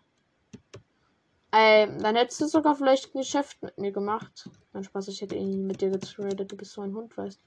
Ähm, 1.58 2.00
dann 2.00 2.18
hättest 2.18 2.42
du 2.42 2.48
sogar 2.48 2.76
vielleicht 2.76 3.16
ein 3.16 3.20
Geschäft 3.20 3.64
mit 3.64 3.78
mir 3.78 3.94
gemacht. 3.94 4.50
Dann 4.74 4.84
Spaß, 4.84 5.08
ich 5.08 5.22
hätte 5.22 5.36
ihn 5.36 5.66
mit 5.66 5.80
dir 5.80 5.90
getradet. 5.90 6.52
Du 6.52 6.58
bist 6.58 6.74
so 6.74 6.82
ein 6.82 6.94
Hund, 6.94 7.16
weißt 7.16 7.40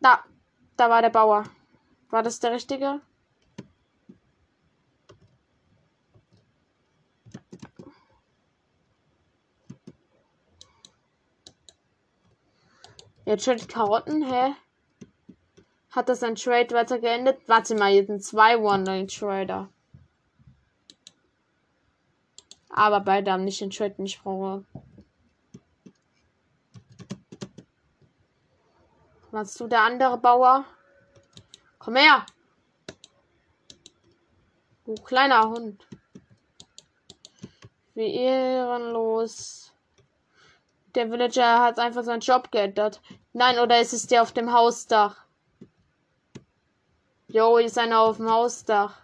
Da, 0.00 0.22
da 0.76 0.90
war 0.90 1.00
der 1.00 1.08
Bauer. 1.08 1.44
War 2.10 2.22
das 2.22 2.40
der 2.40 2.52
richtige? 2.52 3.00
Jetzt 13.24 13.44
schon 13.44 13.56
Karotten, 13.66 14.30
hä? 14.30 14.54
Hat 15.90 16.10
das 16.10 16.22
ein 16.22 16.34
Trade 16.34 16.74
weiter 16.74 16.98
geendet? 16.98 17.38
Warte 17.46 17.74
mal, 17.76 17.92
jetzt 17.92 18.08
sind 18.08 18.22
zwei 18.22 18.58
One-Line-Trader. 18.58 19.70
Aber 22.72 23.00
beide 23.00 23.30
haben 23.30 23.44
nicht 23.44 23.60
den 23.60 23.70
Trade, 23.70 23.90
den 23.90 24.06
ich 24.06 24.20
brauche. 24.22 24.64
Was 29.30 29.54
du 29.54 29.66
der 29.66 29.82
andere 29.82 30.18
Bauer? 30.18 30.64
Komm 31.78 31.96
her! 31.96 32.24
Du 34.84 34.94
kleiner 34.94 35.48
Hund. 35.48 35.86
Wie 37.94 38.14
ehrenlos. 38.14 39.72
Der 40.94 41.10
Villager 41.10 41.60
hat 41.60 41.78
einfach 41.78 42.04
seinen 42.04 42.20
Job 42.20 42.50
geändert. 42.50 43.00
Nein, 43.32 43.58
oder 43.58 43.80
ist 43.80 43.92
es 43.92 44.06
der 44.06 44.22
auf 44.22 44.32
dem 44.32 44.52
Hausdach? 44.52 45.24
Jo, 47.28 47.58
ist 47.58 47.78
einer 47.78 48.00
auf 48.00 48.16
dem 48.16 48.30
Hausdach. 48.30 49.01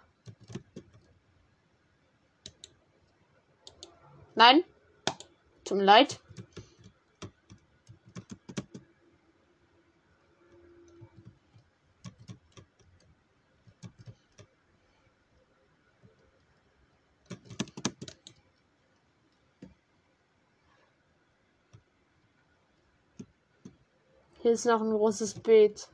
Nein. 4.39 4.63
Mir 5.69 5.83
leid. 5.83 6.21
Hier 24.41 24.51
ist 24.53 24.65
noch 24.65 24.79
ein 24.79 24.89
großes 24.89 25.33
Beet. 25.41 25.89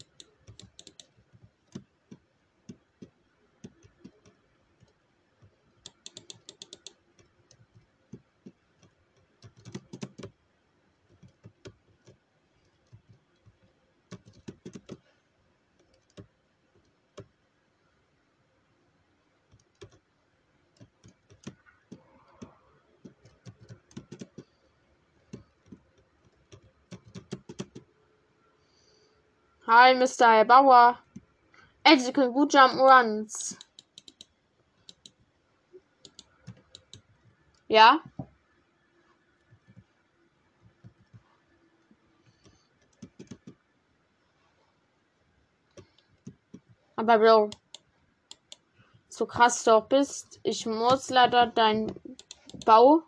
Hi, 29.67 29.95
Mr. 29.95 30.27
Herr 30.27 30.45
Bauer. 30.45 30.99
können 32.13 32.33
gut 32.33 32.53
jump 32.53 32.75
runs. 32.75 33.57
Ja? 37.67 37.99
Aber 46.95 47.17
Bro, 47.17 47.49
so 49.09 49.25
krass 49.25 49.63
du 49.63 49.71
auch 49.71 49.87
bist, 49.87 50.39
ich 50.43 50.67
muss 50.67 51.09
leider 51.09 51.47
deinen 51.47 51.99
Bau 52.67 53.01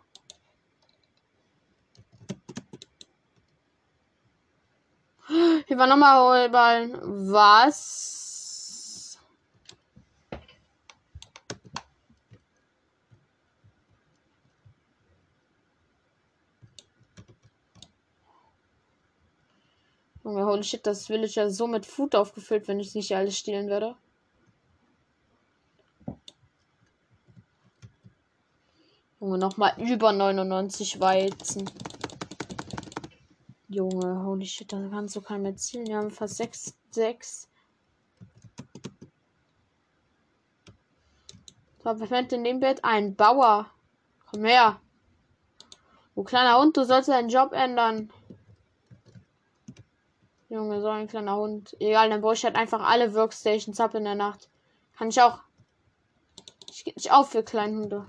war 5.78 5.86
nochmal 5.86 6.44
Heuballen. 6.44 6.98
Was? 7.32 9.18
Junge, 20.24 20.44
holy 20.44 20.62
shit, 20.62 20.86
das 20.86 21.06
Village 21.06 21.32
ja 21.36 21.48
so 21.48 21.66
mit 21.66 21.86
Food 21.86 22.14
aufgefüllt, 22.14 22.68
wenn 22.68 22.80
ich 22.80 22.94
nicht 22.94 23.16
alles 23.16 23.38
stehlen 23.38 23.68
würde. 23.68 23.96
Junge, 29.20 29.38
nochmal 29.38 29.72
über 29.78 30.12
99 30.12 31.00
Weizen. 31.00 31.70
Junge, 33.70 34.24
holy 34.24 34.46
shit, 34.46 34.72
da 34.72 34.88
kannst 34.88 35.14
du 35.14 35.20
keinen 35.20 35.42
mehr 35.42 35.56
zielen. 35.56 35.86
Wir 35.86 35.98
haben 35.98 36.10
fast 36.10 36.36
6, 36.36 36.74
6. 36.90 37.50
So, 41.84 42.00
wer 42.00 42.06
fällt 42.06 42.32
in 42.32 42.44
dem 42.44 42.60
Bett? 42.60 42.82
Ein 42.82 43.14
Bauer. 43.14 43.70
Komm 44.30 44.44
her. 44.44 44.80
Du 46.14 46.24
kleiner 46.24 46.58
Hund, 46.58 46.76
du 46.78 46.84
sollst 46.84 47.10
deinen 47.10 47.28
Job 47.28 47.52
ändern. 47.52 48.10
Junge, 50.48 50.80
so 50.80 50.88
ein 50.88 51.06
kleiner 51.06 51.36
Hund. 51.36 51.76
Egal, 51.78 52.08
dann 52.08 52.22
baue 52.22 52.32
ich 52.32 52.44
halt 52.44 52.56
einfach 52.56 52.80
alle 52.80 53.14
Workstations 53.14 53.80
ab 53.80 53.94
in 53.94 54.04
der 54.04 54.14
Nacht. 54.14 54.48
Kann 54.96 55.10
ich 55.10 55.20
auch. 55.20 55.40
Ich 56.70 56.84
gebe 56.84 56.98
nicht 56.98 57.12
auf 57.12 57.30
für 57.30 57.42
kleine 57.42 57.76
Hunde. 57.76 58.06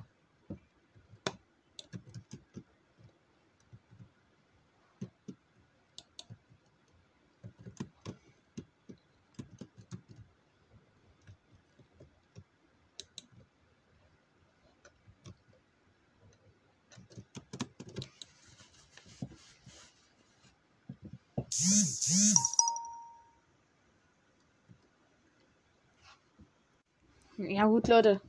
Ja 27.38 27.66
gut, 27.66 27.88
Leute. 27.88 28.22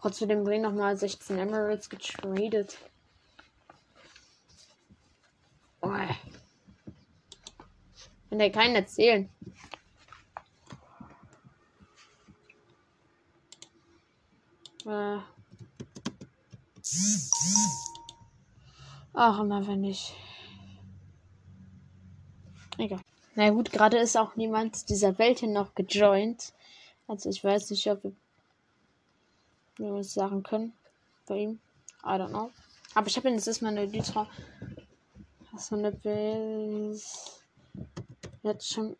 Trotzdem 0.00 0.44
bringen 0.44 0.62
nochmal 0.62 0.96
16 0.96 1.38
Emeralds 1.38 1.88
getradet. 1.88 2.76
Oh. 5.80 5.88
Kann 5.88 6.08
der 8.38 8.50
keinen 8.50 8.74
erzählen. 8.74 9.30
Äh. 14.84 15.18
Ach, 19.14 19.40
immer 19.40 19.66
wenn 19.66 19.84
ich. 19.84 20.14
Egal. 22.78 23.00
Na 23.34 23.50
gut, 23.50 23.72
gerade 23.72 23.98
ist 23.98 24.16
auch 24.16 24.36
niemand 24.36 24.88
dieser 24.88 25.18
Welt 25.18 25.40
hin 25.40 25.52
noch 25.52 25.74
gejoint. 25.74 26.52
Also 27.08 27.28
ich 27.30 27.42
weiß 27.42 27.70
nicht, 27.70 27.90
ob 27.90 28.04
wir, 28.04 28.12
was 29.78 30.14
sagen 30.14 30.42
können 30.42 30.72
bei 31.26 31.38
ihm. 31.38 31.58
I 32.04 32.10
don't 32.10 32.28
know. 32.28 32.50
Aber 32.94 33.06
ich 33.08 33.16
habe 33.16 33.28
jetzt 33.30 33.48
erstmal 33.48 33.72
eine 33.72 33.86
Lytra. 33.86 34.28
Was 35.52 35.68
so 35.68 35.76
eine 35.76 35.92
bis 35.92 37.42
jetzt 38.42 38.72
schon 38.72 38.96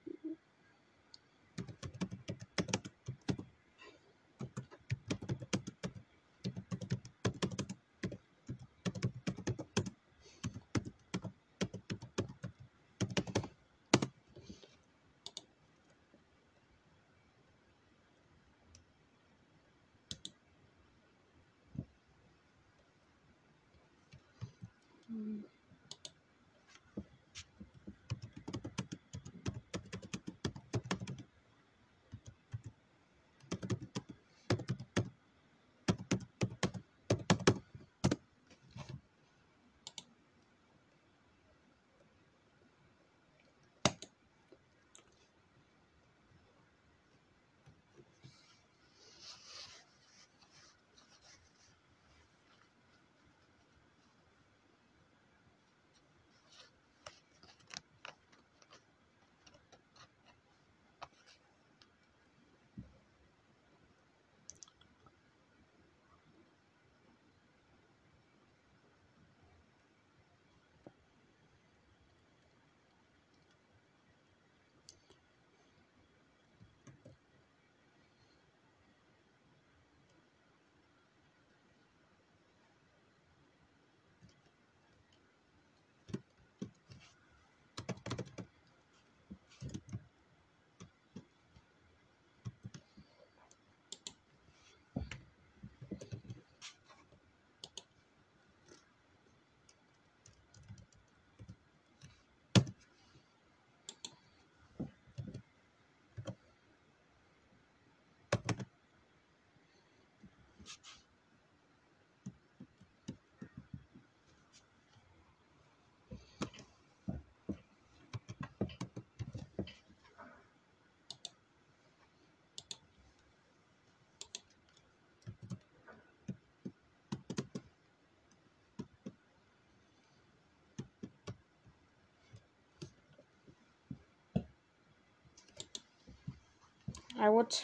I 137.24 137.30
would. 137.30 137.58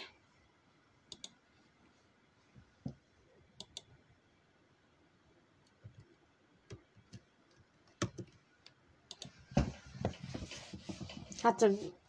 Hatte. 11.42 11.99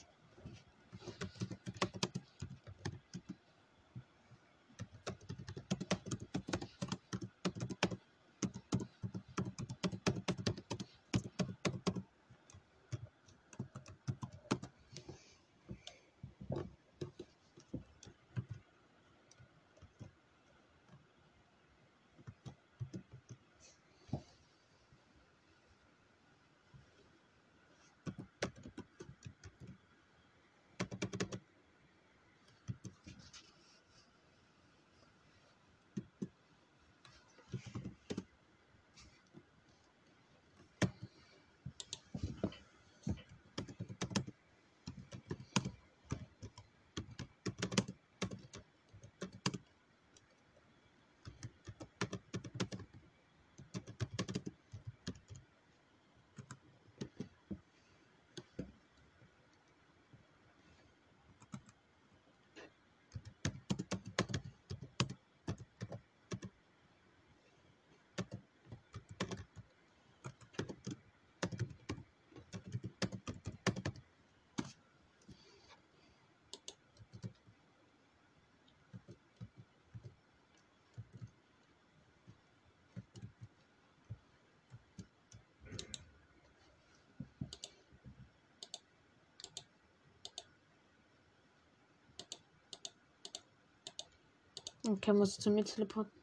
Okay, 94.92 95.14
muss 95.14 95.38
zu 95.38 95.50
mir 95.50 95.64
teleporten. 95.64 96.21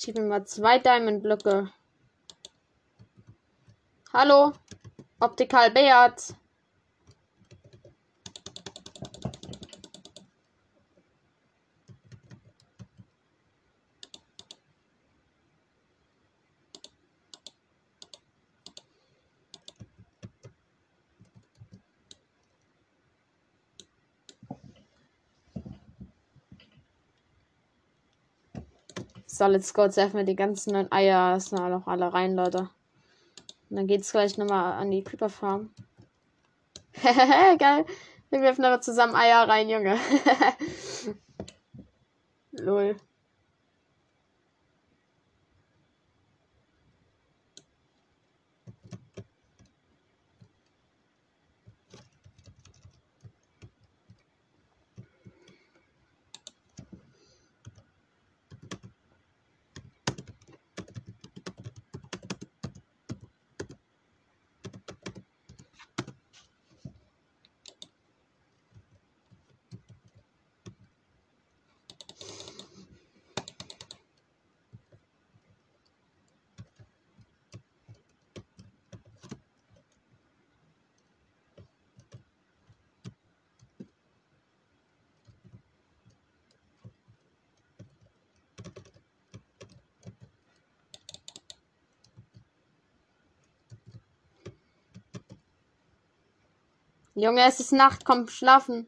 Ich 0.00 0.04
gebe 0.04 0.20
mir 0.20 0.28
mal 0.28 0.46
zwei 0.46 0.78
Diamond-Blöcke. 0.78 1.72
Hallo? 4.12 4.52
Optical 5.18 5.72
Beat. 5.72 6.36
So, 29.38 29.46
let's 29.46 29.72
go. 29.72 29.84
Jetzt 29.84 29.96
werfen 29.96 30.16
wir 30.16 30.24
die 30.24 30.34
ganzen 30.34 30.72
neuen 30.72 30.90
Eier 30.90 31.34
erstmal 31.34 31.70
noch 31.70 31.86
alle 31.86 32.12
rein, 32.12 32.34
Leute. 32.34 32.70
Und 33.70 33.76
dann 33.76 33.86
geht's 33.86 34.10
gleich 34.10 34.36
nochmal 34.36 34.72
an 34.72 34.90
die 34.90 35.04
Creeper 35.04 35.28
Farm. 35.28 35.70
Geil. 37.00 37.86
Wir 38.30 38.40
werfen 38.40 38.64
aber 38.64 38.80
zusammen 38.80 39.14
Eier 39.14 39.48
rein, 39.48 39.68
Junge. 39.68 39.96
Lol. 42.50 42.96
Junge, 97.20 97.42
es 97.48 97.58
ist 97.58 97.72
Nacht, 97.72 98.04
komm 98.04 98.28
schlafen. 98.28 98.86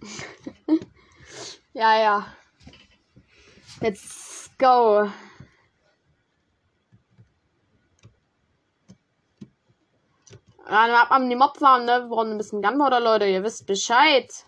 ja, 1.72 1.98
ja. 1.98 2.32
Let's 3.80 4.52
go. 4.56 5.10
Ab 10.64 11.10
an 11.10 11.28
die 11.28 11.34
Mob 11.34 11.56
fahren, 11.56 11.86
ne? 11.86 12.02
Wir 12.02 12.08
brauchen 12.08 12.30
ein 12.30 12.38
bisschen 12.38 12.62
Gunpowder, 12.62 13.00
Leute. 13.00 13.26
Ihr 13.26 13.42
wisst 13.42 13.66
Bescheid. 13.66 14.44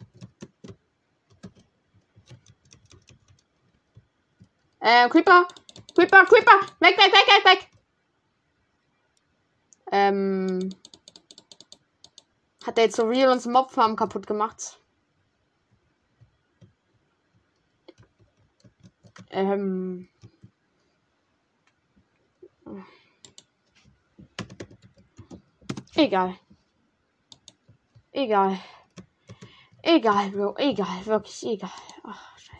Äh, 4.90 5.08
Creeper. 5.08 5.46
Creeper, 5.94 6.24
Creeper. 6.24 6.60
Weg, 6.80 6.98
weg, 6.98 7.12
weg, 7.12 7.26
weg, 7.28 7.44
weg. 7.44 7.68
Ähm. 9.92 10.70
Hat 12.66 12.76
der 12.76 12.84
jetzt 12.84 12.96
so 12.96 13.06
real 13.06 13.30
uns 13.30 13.46
Mobfarm 13.46 13.94
kaputt 13.94 14.26
gemacht? 14.26 14.80
Ähm. 19.30 20.08
Egal. 25.94 26.34
Egal. 28.10 28.58
Egal, 29.82 30.30
Bro. 30.30 30.56
Egal. 30.56 31.06
Wirklich 31.06 31.46
egal. 31.46 31.70
Ach, 32.02 32.38
scheiße. 32.38 32.59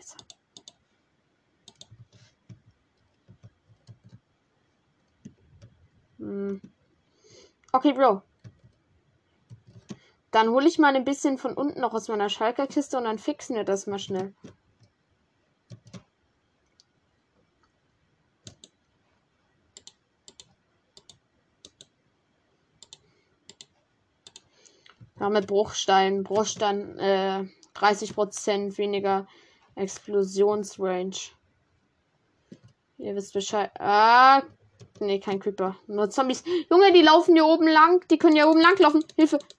Hm. 6.21 6.61
Okay, 7.73 7.93
Bro. 7.93 8.21
Dann 10.29 10.49
hole 10.49 10.67
ich 10.67 10.77
mal 10.77 10.95
ein 10.95 11.03
bisschen 11.03 11.37
von 11.37 11.53
unten 11.55 11.81
noch 11.81 11.93
aus 11.93 12.07
meiner 12.07 12.29
Schalkerkiste 12.29 12.97
und 12.97 13.03
dann 13.05 13.17
fixen 13.17 13.55
wir 13.55 13.63
das 13.65 13.87
mal 13.87 13.99
schnell. 13.99 14.33
Ja, 25.19 25.29
mit 25.29 25.47
Bruchstein. 25.47 26.23
Bruchstein 26.23 26.97
äh, 26.99 27.45
30% 27.75 28.77
weniger 28.77 29.27
Explosionsrange. 29.75 31.31
Ihr 32.97 33.15
wisst 33.15 33.33
Bescheid. 33.33 33.71
Ah, 33.79 34.43
nee, 35.01 35.19
kein 35.19 35.39
Creeper. 35.39 35.75
Nur 35.87 36.09
Zombies. 36.09 36.43
Junge, 36.69 36.93
die 36.93 37.01
laufen 37.01 37.35
hier 37.35 37.45
oben 37.45 37.67
lang. 37.67 38.07
Die 38.09 38.17
können 38.17 38.35
ja 38.35 38.47
oben 38.47 38.61
lang 38.61 38.77
laufen. 38.79 39.03
Hilfe. 39.15 39.39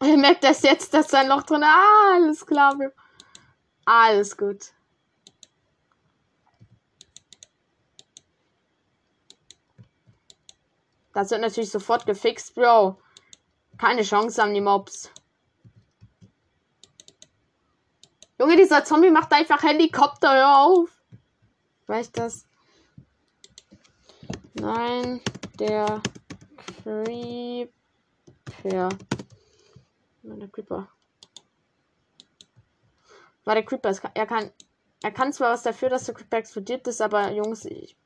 Er 0.00 0.18
merkt 0.18 0.44
das 0.44 0.62
jetzt, 0.62 0.92
dass 0.92 1.08
da 1.08 1.20
ein 1.20 1.28
Loch 1.28 1.44
drin 1.44 1.62
ist. 1.62 1.68
Ah, 1.68 2.14
alles 2.14 2.44
klar. 2.44 2.76
Alles 3.86 4.36
gut. 4.36 4.74
Das 11.14 11.30
wird 11.30 11.40
natürlich 11.40 11.70
sofort 11.70 12.04
gefixt, 12.06 12.54
Bro. 12.54 12.98
Keine 13.78 14.02
Chance 14.02 14.40
haben 14.40 14.54
die 14.54 14.60
Mobs. 14.60 15.10
Junge, 18.38 18.56
dieser 18.56 18.84
Zombie 18.84 19.10
macht 19.10 19.32
einfach 19.32 19.62
Helikopter. 19.62 20.32
Hör 20.32 20.58
auf. 20.58 20.90
Weiß 21.86 22.10
das? 22.12 22.46
Nein, 24.54 25.20
der 25.58 26.02
Creeper. 26.82 27.70
Nein, 30.22 30.40
der 30.40 30.48
Creeper. 30.48 30.88
War 33.44 33.54
der 33.54 33.64
Creeper. 33.64 33.92
Er 34.14 34.26
kann, 34.26 34.50
er 35.02 35.12
kann 35.12 35.32
zwar 35.32 35.52
was 35.52 35.62
dafür, 35.62 35.90
dass 35.90 36.04
der 36.04 36.14
Creeper 36.14 36.38
explodiert 36.38 36.86
ist, 36.86 37.00
aber 37.00 37.30
Jungs, 37.32 37.64
ich 37.66 37.96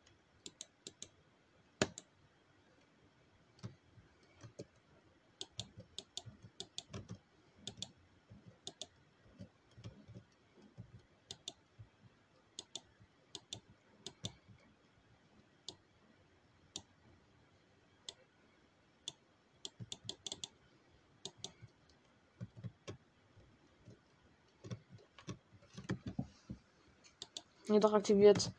jedoch 27.75 27.93
aktiviert. 27.93 28.51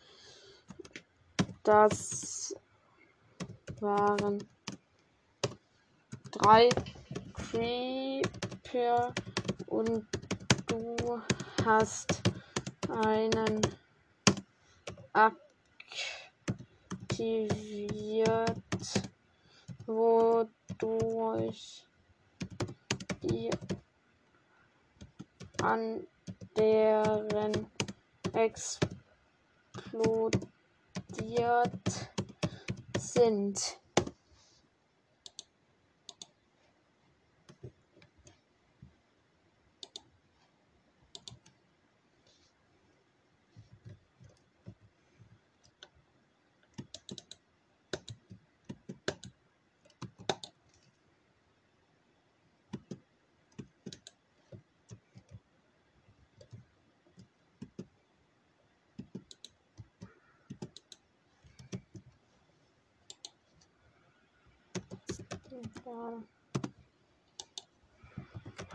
Das 1.64 2.54
waren 3.80 4.44
drei 6.32 6.70
Creeper 7.34 9.14
und 9.68 10.06
du 10.68 11.22
hast 11.66 12.22
einen 12.90 13.62
aktiviert, 15.14 15.50
wodurch 19.86 21.86
die 23.24 23.50
an 25.62 26.08
deren 26.56 27.68
Ex 28.34 28.80
explodiert 29.90 31.72
sind. 32.98 33.80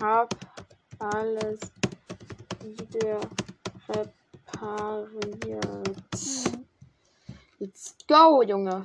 Hab 0.00 0.34
alles 0.98 1.60
wieder 2.60 3.20
repariert. 3.88 5.64
Let's 7.58 7.96
go, 8.06 8.42
Junge. 8.42 8.84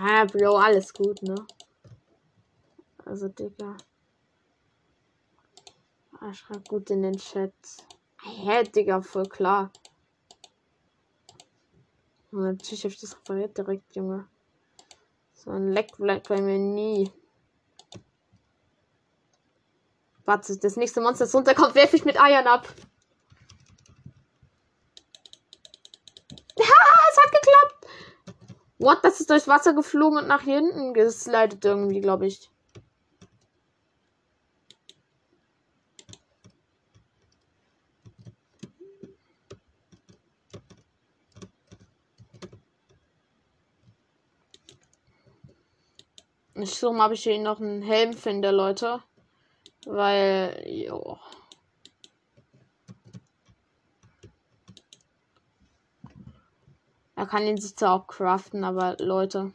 Ah, 0.00 0.24
Bro, 0.24 0.56
alles 0.56 0.92
gut, 0.92 1.22
ne? 1.22 1.34
Also, 3.04 3.28
Digga. 3.28 3.76
Ah, 6.20 6.32
schreib 6.32 6.68
gut 6.68 6.90
in 6.90 7.02
den 7.02 7.18
Chat. 7.18 7.52
Hä, 8.22 8.64
Digga, 8.64 9.00
voll 9.00 9.28
klar. 9.28 9.70
Und 12.30 12.42
natürlich 12.42 12.84
habe 12.84 12.92
ich 12.92 13.00
das 13.00 13.16
repariert 13.16 13.56
direkt, 13.56 13.96
Junge. 13.96 14.28
So 15.32 15.50
ein 15.50 15.72
Leck 15.72 15.96
bleibt 15.96 16.28
bei 16.28 16.40
mir 16.40 16.58
nie. 16.58 17.10
Warte, 20.24 20.58
das 20.58 20.76
nächste 20.76 21.00
Monster, 21.00 21.24
das 21.24 21.34
runterkommt, 21.34 21.74
werfe 21.74 21.96
ich 21.96 22.04
mit 22.04 22.20
Eiern 22.20 22.46
ab. 22.46 22.68
Ja, 26.58 26.64
es 26.64 27.16
hat 27.16 27.32
geklappt. 27.32 27.86
What? 28.78 28.98
Das 29.02 29.20
ist 29.20 29.30
durchs 29.30 29.48
Wasser 29.48 29.72
geflogen 29.72 30.18
und 30.18 30.28
nach 30.28 30.42
hinten 30.42 30.92
geslidet 30.92 31.64
irgendwie, 31.64 32.00
glaube 32.00 32.26
ich. 32.26 32.50
Ich 46.60 46.74
suche 46.74 46.92
mal, 46.92 47.06
ob 47.06 47.12
ich 47.12 47.22
hier 47.22 47.38
noch 47.38 47.60
einen 47.60 47.82
Helm 47.82 48.12
finde, 48.12 48.50
Leute. 48.50 49.00
Weil, 49.86 50.60
jo. 50.66 51.16
Er 57.14 57.26
kann 57.26 57.46
ihn 57.46 57.58
sich 57.58 57.76
zwar 57.76 57.92
auch 57.94 58.08
craften, 58.08 58.64
aber 58.64 58.96
Leute. 58.98 59.52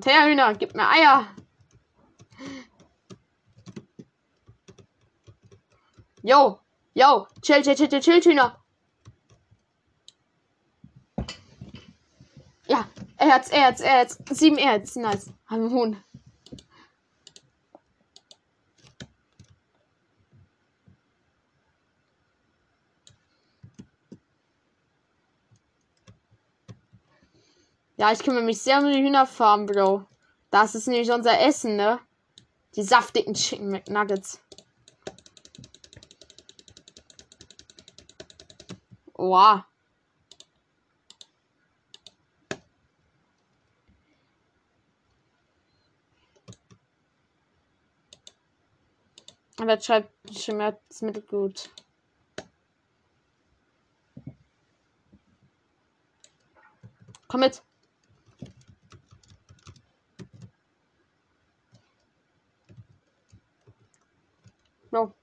Und 0.00 0.06
her, 0.06 0.30
Hühner, 0.30 0.54
gib 0.54 0.74
mir 0.74 0.88
Eier. 0.88 1.26
Yo, 6.22 6.58
yo, 6.94 7.26
chill, 7.42 7.60
chill, 7.60 7.74
chill, 7.74 7.86
chill, 7.86 8.00
chill, 8.00 8.22
Hühner. 8.22 8.56
Ja, 12.66 12.88
Erz, 13.18 13.50
Erz, 13.50 13.80
Erz. 13.80 14.18
Sieben 14.30 14.56
Erz, 14.56 14.96
nice. 14.96 15.34
Haben 15.44 15.70
Huhn. 15.70 16.02
Ja, 28.00 28.10
ich 28.12 28.20
kümmere 28.20 28.42
mich 28.42 28.62
sehr 28.62 28.78
um 28.78 28.90
die 28.90 29.02
Hühnerfarm, 29.02 29.66
Bro. 29.66 30.06
Das 30.50 30.74
ist 30.74 30.86
nämlich 30.86 31.10
unser 31.10 31.38
Essen, 31.38 31.76
ne? 31.76 32.00
Die 32.74 32.82
saftigen 32.82 33.34
Chicken 33.34 33.70
McNuggets. 33.70 34.40
Wow. 39.12 39.64
Aber 49.58 49.78
schreibt 49.78 50.10
Schmerzmittelgut. 50.34 51.68
Komm 57.28 57.40
mit. 57.40 57.62
Bro. 64.90 65.14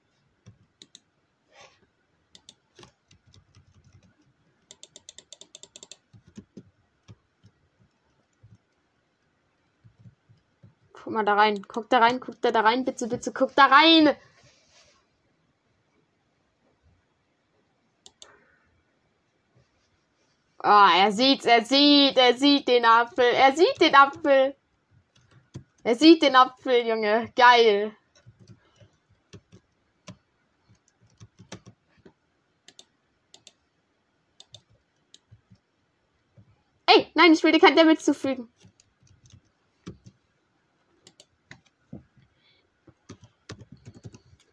Guck 10.92 11.12
mal 11.14 11.24
da 11.24 11.34
rein. 11.34 11.62
Guck 11.62 11.88
da 11.90 11.98
rein, 11.98 12.20
guck 12.20 12.40
da, 12.42 12.50
da 12.50 12.60
rein. 12.60 12.84
Bitte, 12.84 13.06
bitte, 13.08 13.32
guck 13.32 13.54
da 13.54 13.66
rein. 13.66 14.16
Ah, 20.60 20.88
oh, 20.88 20.98
er 21.06 21.12
sieht, 21.12 21.46
er 21.46 21.64
sieht, 21.64 22.18
er 22.18 22.34
sieht 22.34 22.68
den 22.68 22.84
Apfel. 22.84 23.24
Er 23.24 23.56
sieht 23.56 23.80
den 23.80 23.94
Apfel. 23.94 24.54
Er 25.84 25.94
sieht 25.94 26.22
den 26.22 26.36
Apfel, 26.36 26.86
Junge. 26.86 27.32
Geil. 27.36 27.96
Ey, 36.86 37.07
nein, 37.18 37.32
ich 37.32 37.42
will 37.42 37.52
dir 37.52 37.58
kein 37.58 37.76
Damage 37.76 37.98
zufügen. 37.98 38.48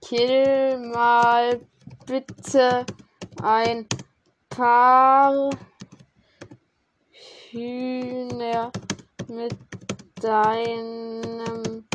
Kill 0.02 0.80
mal 0.92 1.62
bitte 2.08 2.86
ein 3.42 3.88
paar 4.50 5.50
Hühner 7.52 8.72
mit 9.28 9.56
deinem 10.22 11.88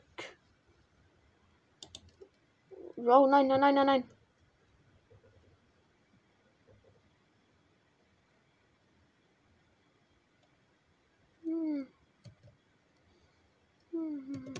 Bro, 2.94 3.26
nein, 3.28 3.46
nein, 3.46 3.58
nein, 3.60 3.74
nein, 3.74 3.86
nein. 3.86 4.04
Hm. 11.42 11.86
Hm. 13.92 14.54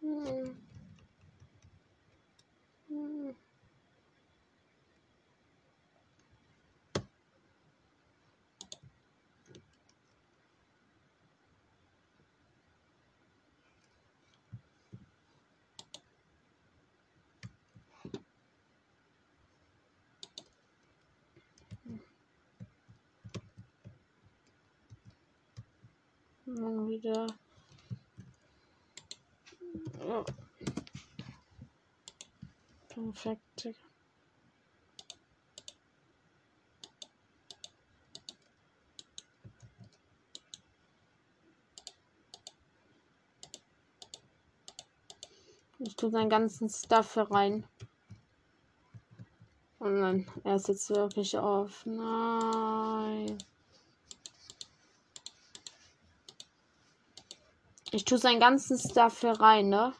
Hm. 0.00 0.56
Hm. 2.88 3.34
Dann 26.54 26.81
wieder. 26.92 27.26
Ja. 30.06 30.24
Perfekt. 32.88 33.68
Ich 45.78 45.96
tue 45.96 46.10
seinen 46.10 46.28
ganzen 46.28 46.68
Stuff 46.68 47.16
rein. 47.16 47.64
Und 49.78 50.00
dann, 50.00 50.26
er 50.44 50.56
ist 50.56 50.68
jetzt 50.68 50.90
wirklich 50.90 51.36
auf. 51.38 51.86
Nein. 51.86 53.38
Ich 57.94 58.06
tue 58.06 58.16
sein 58.16 58.40
ganzes 58.40 58.84
dafür 58.84 59.38
rein, 59.38 59.68
ne? 59.68 59.92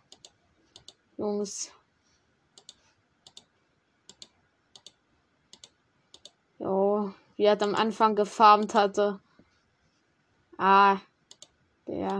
Jungs. 1.18 1.70
Jo, 6.58 7.12
wie 7.36 7.44
er 7.44 7.60
am 7.60 7.74
Anfang 7.74 8.16
gefarmt 8.16 8.74
hatte. 8.74 9.20
Ah, 10.56 11.00
der. 11.86 12.18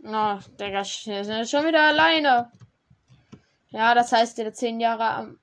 Na, 0.00 0.38
oh, 0.38 0.62
ist 1.42 1.50
schon 1.50 1.66
wieder 1.66 1.86
alleine. 1.86 2.50
Ja, 3.70 3.94
das 3.94 4.10
heißt, 4.10 4.38
der 4.38 4.52
zehn 4.52 4.80
Jahre 4.80 5.04
am 5.10 5.38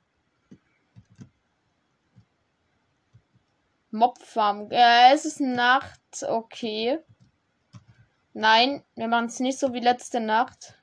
Mobfarm. 4.35 4.69
Äh, 4.71 5.13
es 5.13 5.25
ist 5.25 5.39
Nacht, 5.39 6.23
okay. 6.27 6.99
Nein, 8.33 8.83
wir 8.95 9.07
machen 9.07 9.27
es 9.27 9.39
nicht 9.39 9.57
so 9.57 9.73
wie 9.73 9.79
letzte 9.79 10.19
Nacht. 10.19 10.73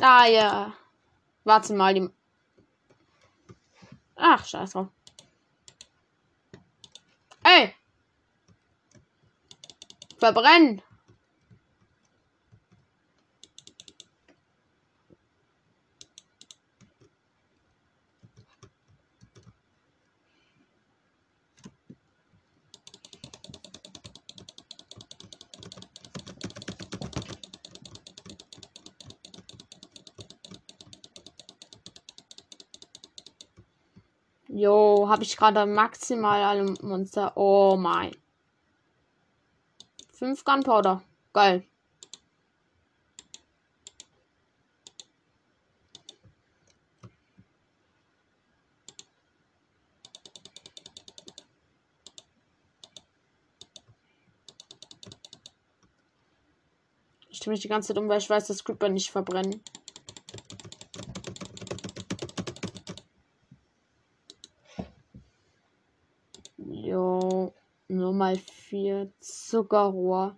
Ah 0.00 0.26
ja. 0.26 0.74
Warte 1.44 1.74
mal, 1.74 1.94
die. 1.94 2.08
Ach, 4.14 4.44
scheiße. 4.44 4.88
Ey! 7.42 7.74
Verbrennen! 10.18 10.82
Jo, 34.48 35.06
habe 35.08 35.22
ich 35.22 35.36
gerade 35.36 35.66
maximal 35.66 36.42
alle 36.42 36.64
Monster. 36.80 37.32
Oh 37.36 37.76
mein. 37.76 38.12
5 40.18 40.44
Gunpowder. 40.44 41.02
Geil. 41.32 41.64
Ich 57.28 57.38
stimme 57.38 57.52
mich 57.52 57.60
die 57.60 57.68
ganze 57.68 57.88
Zeit 57.88 57.98
um, 57.98 58.08
weil 58.08 58.18
ich 58.18 58.30
weiß, 58.30 58.46
dass 58.46 58.64
Creeper 58.64 58.88
nicht 58.88 59.10
verbrennen. 59.10 59.62
mal 68.16 68.38
vier 68.76 69.10
Zuckerrohr. 69.20 70.36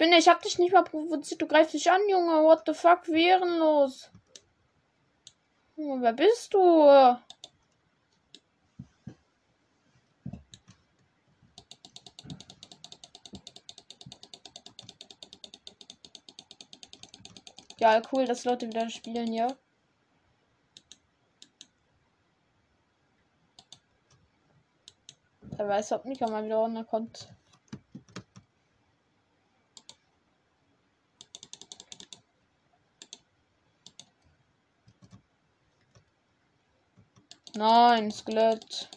Spinne, 0.00 0.16
ich 0.16 0.28
hab 0.28 0.40
dich 0.40 0.58
nicht 0.58 0.72
mal 0.72 0.82
provoziert. 0.82 1.42
Du 1.42 1.46
greifst 1.46 1.74
dich 1.74 1.90
an, 1.90 2.00
Junge. 2.08 2.42
What 2.42 2.62
the 2.64 2.72
fuck? 2.72 3.06
Wie 3.08 3.26
ehrenlos. 3.26 4.10
Junge, 5.76 6.00
wer 6.00 6.14
bist 6.14 6.54
du? 6.54 7.18
Ja, 17.78 18.00
cool, 18.10 18.24
dass 18.24 18.46
Leute 18.46 18.68
wieder 18.68 18.88
spielen, 18.88 19.34
ja. 19.34 19.54
Wer 25.42 25.68
weiß, 25.68 25.92
ob 25.92 26.06
Mika 26.06 26.26
mal 26.26 26.46
wieder 26.46 26.56
runterkommt. 26.56 27.28
Nein, 37.60 38.10
Skelett. 38.10 38.88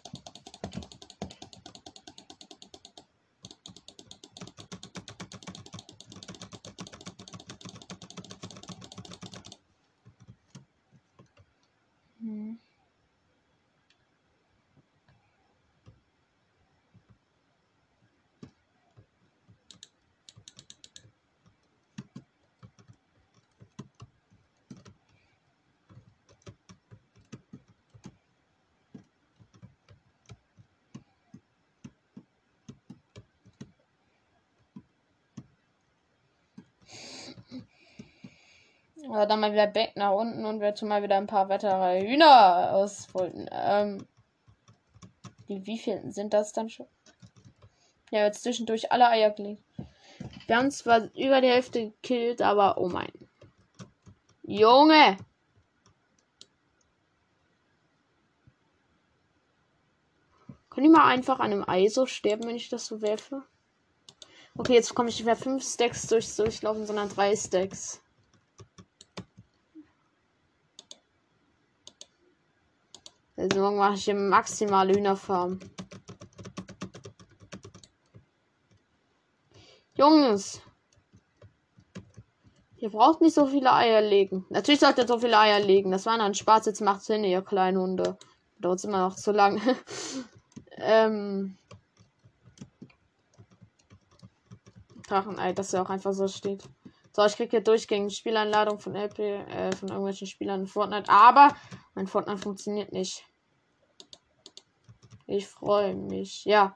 Ja, 39.14 39.28
dann 39.28 39.42
mal 39.42 39.54
wieder 39.54 39.68
back 39.68 39.96
nach 39.96 40.12
unten 40.12 40.44
und 40.44 40.60
wir 40.60 40.74
tun 40.74 40.90
mal 40.90 41.04
wieder 41.04 41.18
ein 41.18 41.28
paar 41.28 41.48
weitere 41.48 42.02
Hühner 42.02 42.74
ausfolgen. 42.74 43.48
Ähm, 43.52 44.08
wie, 45.46 45.64
wie 45.68 45.78
viel 45.78 46.02
sind 46.12 46.34
das 46.34 46.52
dann 46.52 46.68
schon? 46.68 46.88
Ja, 48.10 48.26
jetzt 48.26 48.42
zwischendurch 48.42 48.92
alle 48.92 49.08
Eier 49.08 49.30
gelegt. 49.30 49.62
Wir 50.48 50.58
haben 50.58 50.72
zwar 50.72 51.16
über 51.16 51.42
die 51.42 51.48
Hälfte 51.48 51.92
gekillt, 51.92 52.42
aber 52.42 52.80
oh 52.80 52.90
mein. 52.90 53.12
Junge! 54.42 55.18
Kann 60.72 60.84
ich 60.86 60.90
mal 60.90 61.06
einfach 61.06 61.40
an 61.40 61.52
einem 61.52 61.70
Ei 61.70 61.88
so 61.88 62.08
sterben, 62.08 62.48
wenn 62.48 62.56
ich 62.56 62.70
das 62.70 62.88
so 62.88 63.04
werfe? 63.04 63.44
Okay, 64.58 64.74
jetzt 64.74 64.96
komme 64.96 65.10
ich 65.10 65.18
nicht 65.18 65.26
mehr 65.26 65.36
fünf 65.36 65.64
Stacks 65.64 66.08
durchs 66.08 66.36
Durchlaufen, 66.36 66.88
sondern 66.88 67.10
drei 67.10 67.36
Stacks. 67.36 68.03
Also 73.36 73.60
morgen 73.60 73.78
mache 73.78 73.96
ich 73.96 74.06
hier 74.06 74.16
maximale 74.16 74.94
Hühnerfarm. 74.94 75.60
Jungs. 79.96 80.62
Ihr 82.78 82.90
braucht 82.90 83.22
nicht 83.22 83.34
so 83.34 83.46
viele 83.46 83.72
Eier 83.72 84.02
legen. 84.02 84.46
Natürlich 84.50 84.82
sollt 84.82 84.98
ihr 84.98 85.08
so 85.08 85.18
viele 85.18 85.38
Eier 85.40 85.60
legen. 85.60 85.90
Das 85.90 86.06
war 86.06 86.18
dann 86.18 86.34
Spaß. 86.34 86.66
Jetzt 86.66 86.82
macht 86.82 87.02
Sinn, 87.02 87.24
ihr 87.24 87.42
kleinen 87.42 87.78
Hunde. 87.78 88.18
Dauert 88.60 88.84
immer 88.84 89.00
noch 89.00 89.16
zu 89.16 89.32
lang. 89.32 89.62
ähm. 90.78 91.58
Drachenei, 95.08 95.54
dass 95.54 95.74
er 95.74 95.82
auch 95.82 95.90
einfach 95.90 96.14
so 96.14 96.28
steht. 96.28 96.64
So, 97.16 97.24
ich 97.26 97.36
kriege 97.36 97.52
hier 97.52 97.62
durchgängig 97.62 98.18
Spieleinladung 98.18 98.80
von 98.80 98.96
LP, 98.96 99.20
äh, 99.20 99.76
von 99.76 99.90
irgendwelchen 99.90 100.28
Spielern 100.28 100.62
in 100.62 100.68
Fortnite. 100.68 101.10
Aber 101.10 101.56
mein 101.96 102.08
Fortnite 102.08 102.40
funktioniert 102.40 102.92
nicht. 102.92 103.26
Ich 105.28 105.48
freue 105.48 105.96
mich. 105.96 106.46
Ja. 106.46 106.76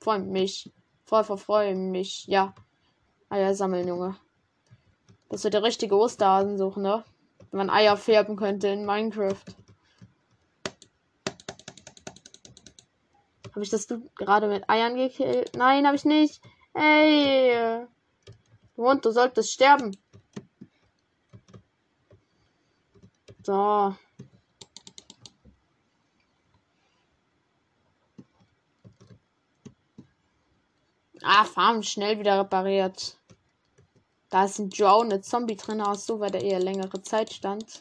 Freue 0.00 0.20
mich. 0.20 0.72
Voll 1.04 1.24
verfreue 1.24 1.74
mich. 1.74 2.26
Ja. 2.26 2.54
Eier 3.28 3.54
sammeln, 3.54 3.86
Junge. 3.86 4.16
Das 5.28 5.44
wird 5.44 5.54
der 5.54 5.62
richtige 5.62 5.96
Osterhasen 5.96 6.58
suchen, 6.58 6.82
ne? 6.82 7.04
Wenn 7.50 7.58
man 7.58 7.70
Eier 7.70 7.96
färben 7.96 8.36
könnte 8.36 8.68
in 8.68 8.86
Minecraft. 8.86 9.44
Habe 13.50 13.62
ich 13.62 13.70
das 13.70 13.88
gerade 14.16 14.48
mit 14.48 14.68
Eiern 14.68 14.96
gekillt? 14.96 15.56
Nein, 15.56 15.86
habe 15.86 15.96
ich 15.96 16.04
nicht. 16.04 16.42
Ey. 16.74 17.86
Und 18.76 19.04
du 19.04 19.10
solltest 19.10 19.52
sterben. 19.52 19.96
So. 23.42 23.94
Ah, 31.28 31.42
Farm 31.44 31.82
schnell 31.82 32.20
wieder 32.20 32.38
repariert. 32.38 33.18
Da 34.30 34.44
ist 34.44 34.60
ein 34.60 34.70
Joe, 34.70 35.02
eine 35.02 35.20
Zombie 35.22 35.56
drin, 35.56 35.80
auch 35.80 35.96
so, 35.96 36.20
weil 36.20 36.30
der 36.30 36.44
eher 36.44 36.60
längere 36.60 37.02
Zeit 37.02 37.32
stand. 37.32 37.80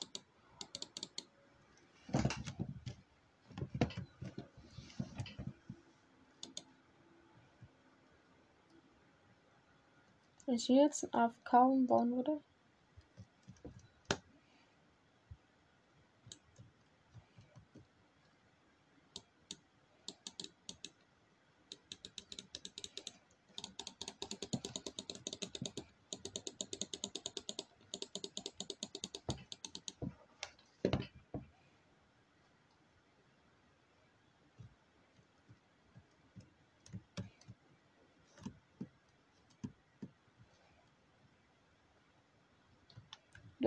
Wenn 10.48 10.56
ich 10.56 10.68
jetzt 10.68 11.04
ein 11.04 11.14
AFK 11.14 11.52
bauen 11.86 12.16
würde. 12.16 12.42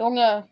Junge. 0.09 0.48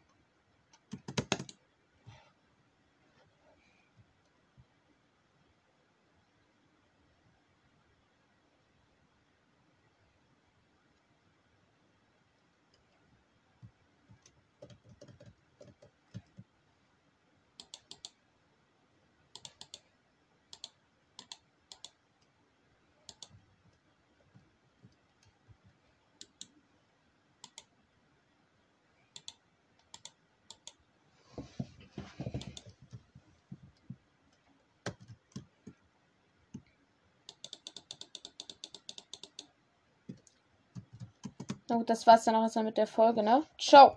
Na 41.77 41.81
gut, 41.81 41.91
das 41.91 42.07
war's 42.07 42.25
dann 42.25 42.35
auch 42.35 42.43
erstmal 42.43 42.65
mit 42.65 42.79
der 42.79 42.87
Folge, 42.87 43.23
ne? 43.23 43.43
Ciao! 43.59 43.95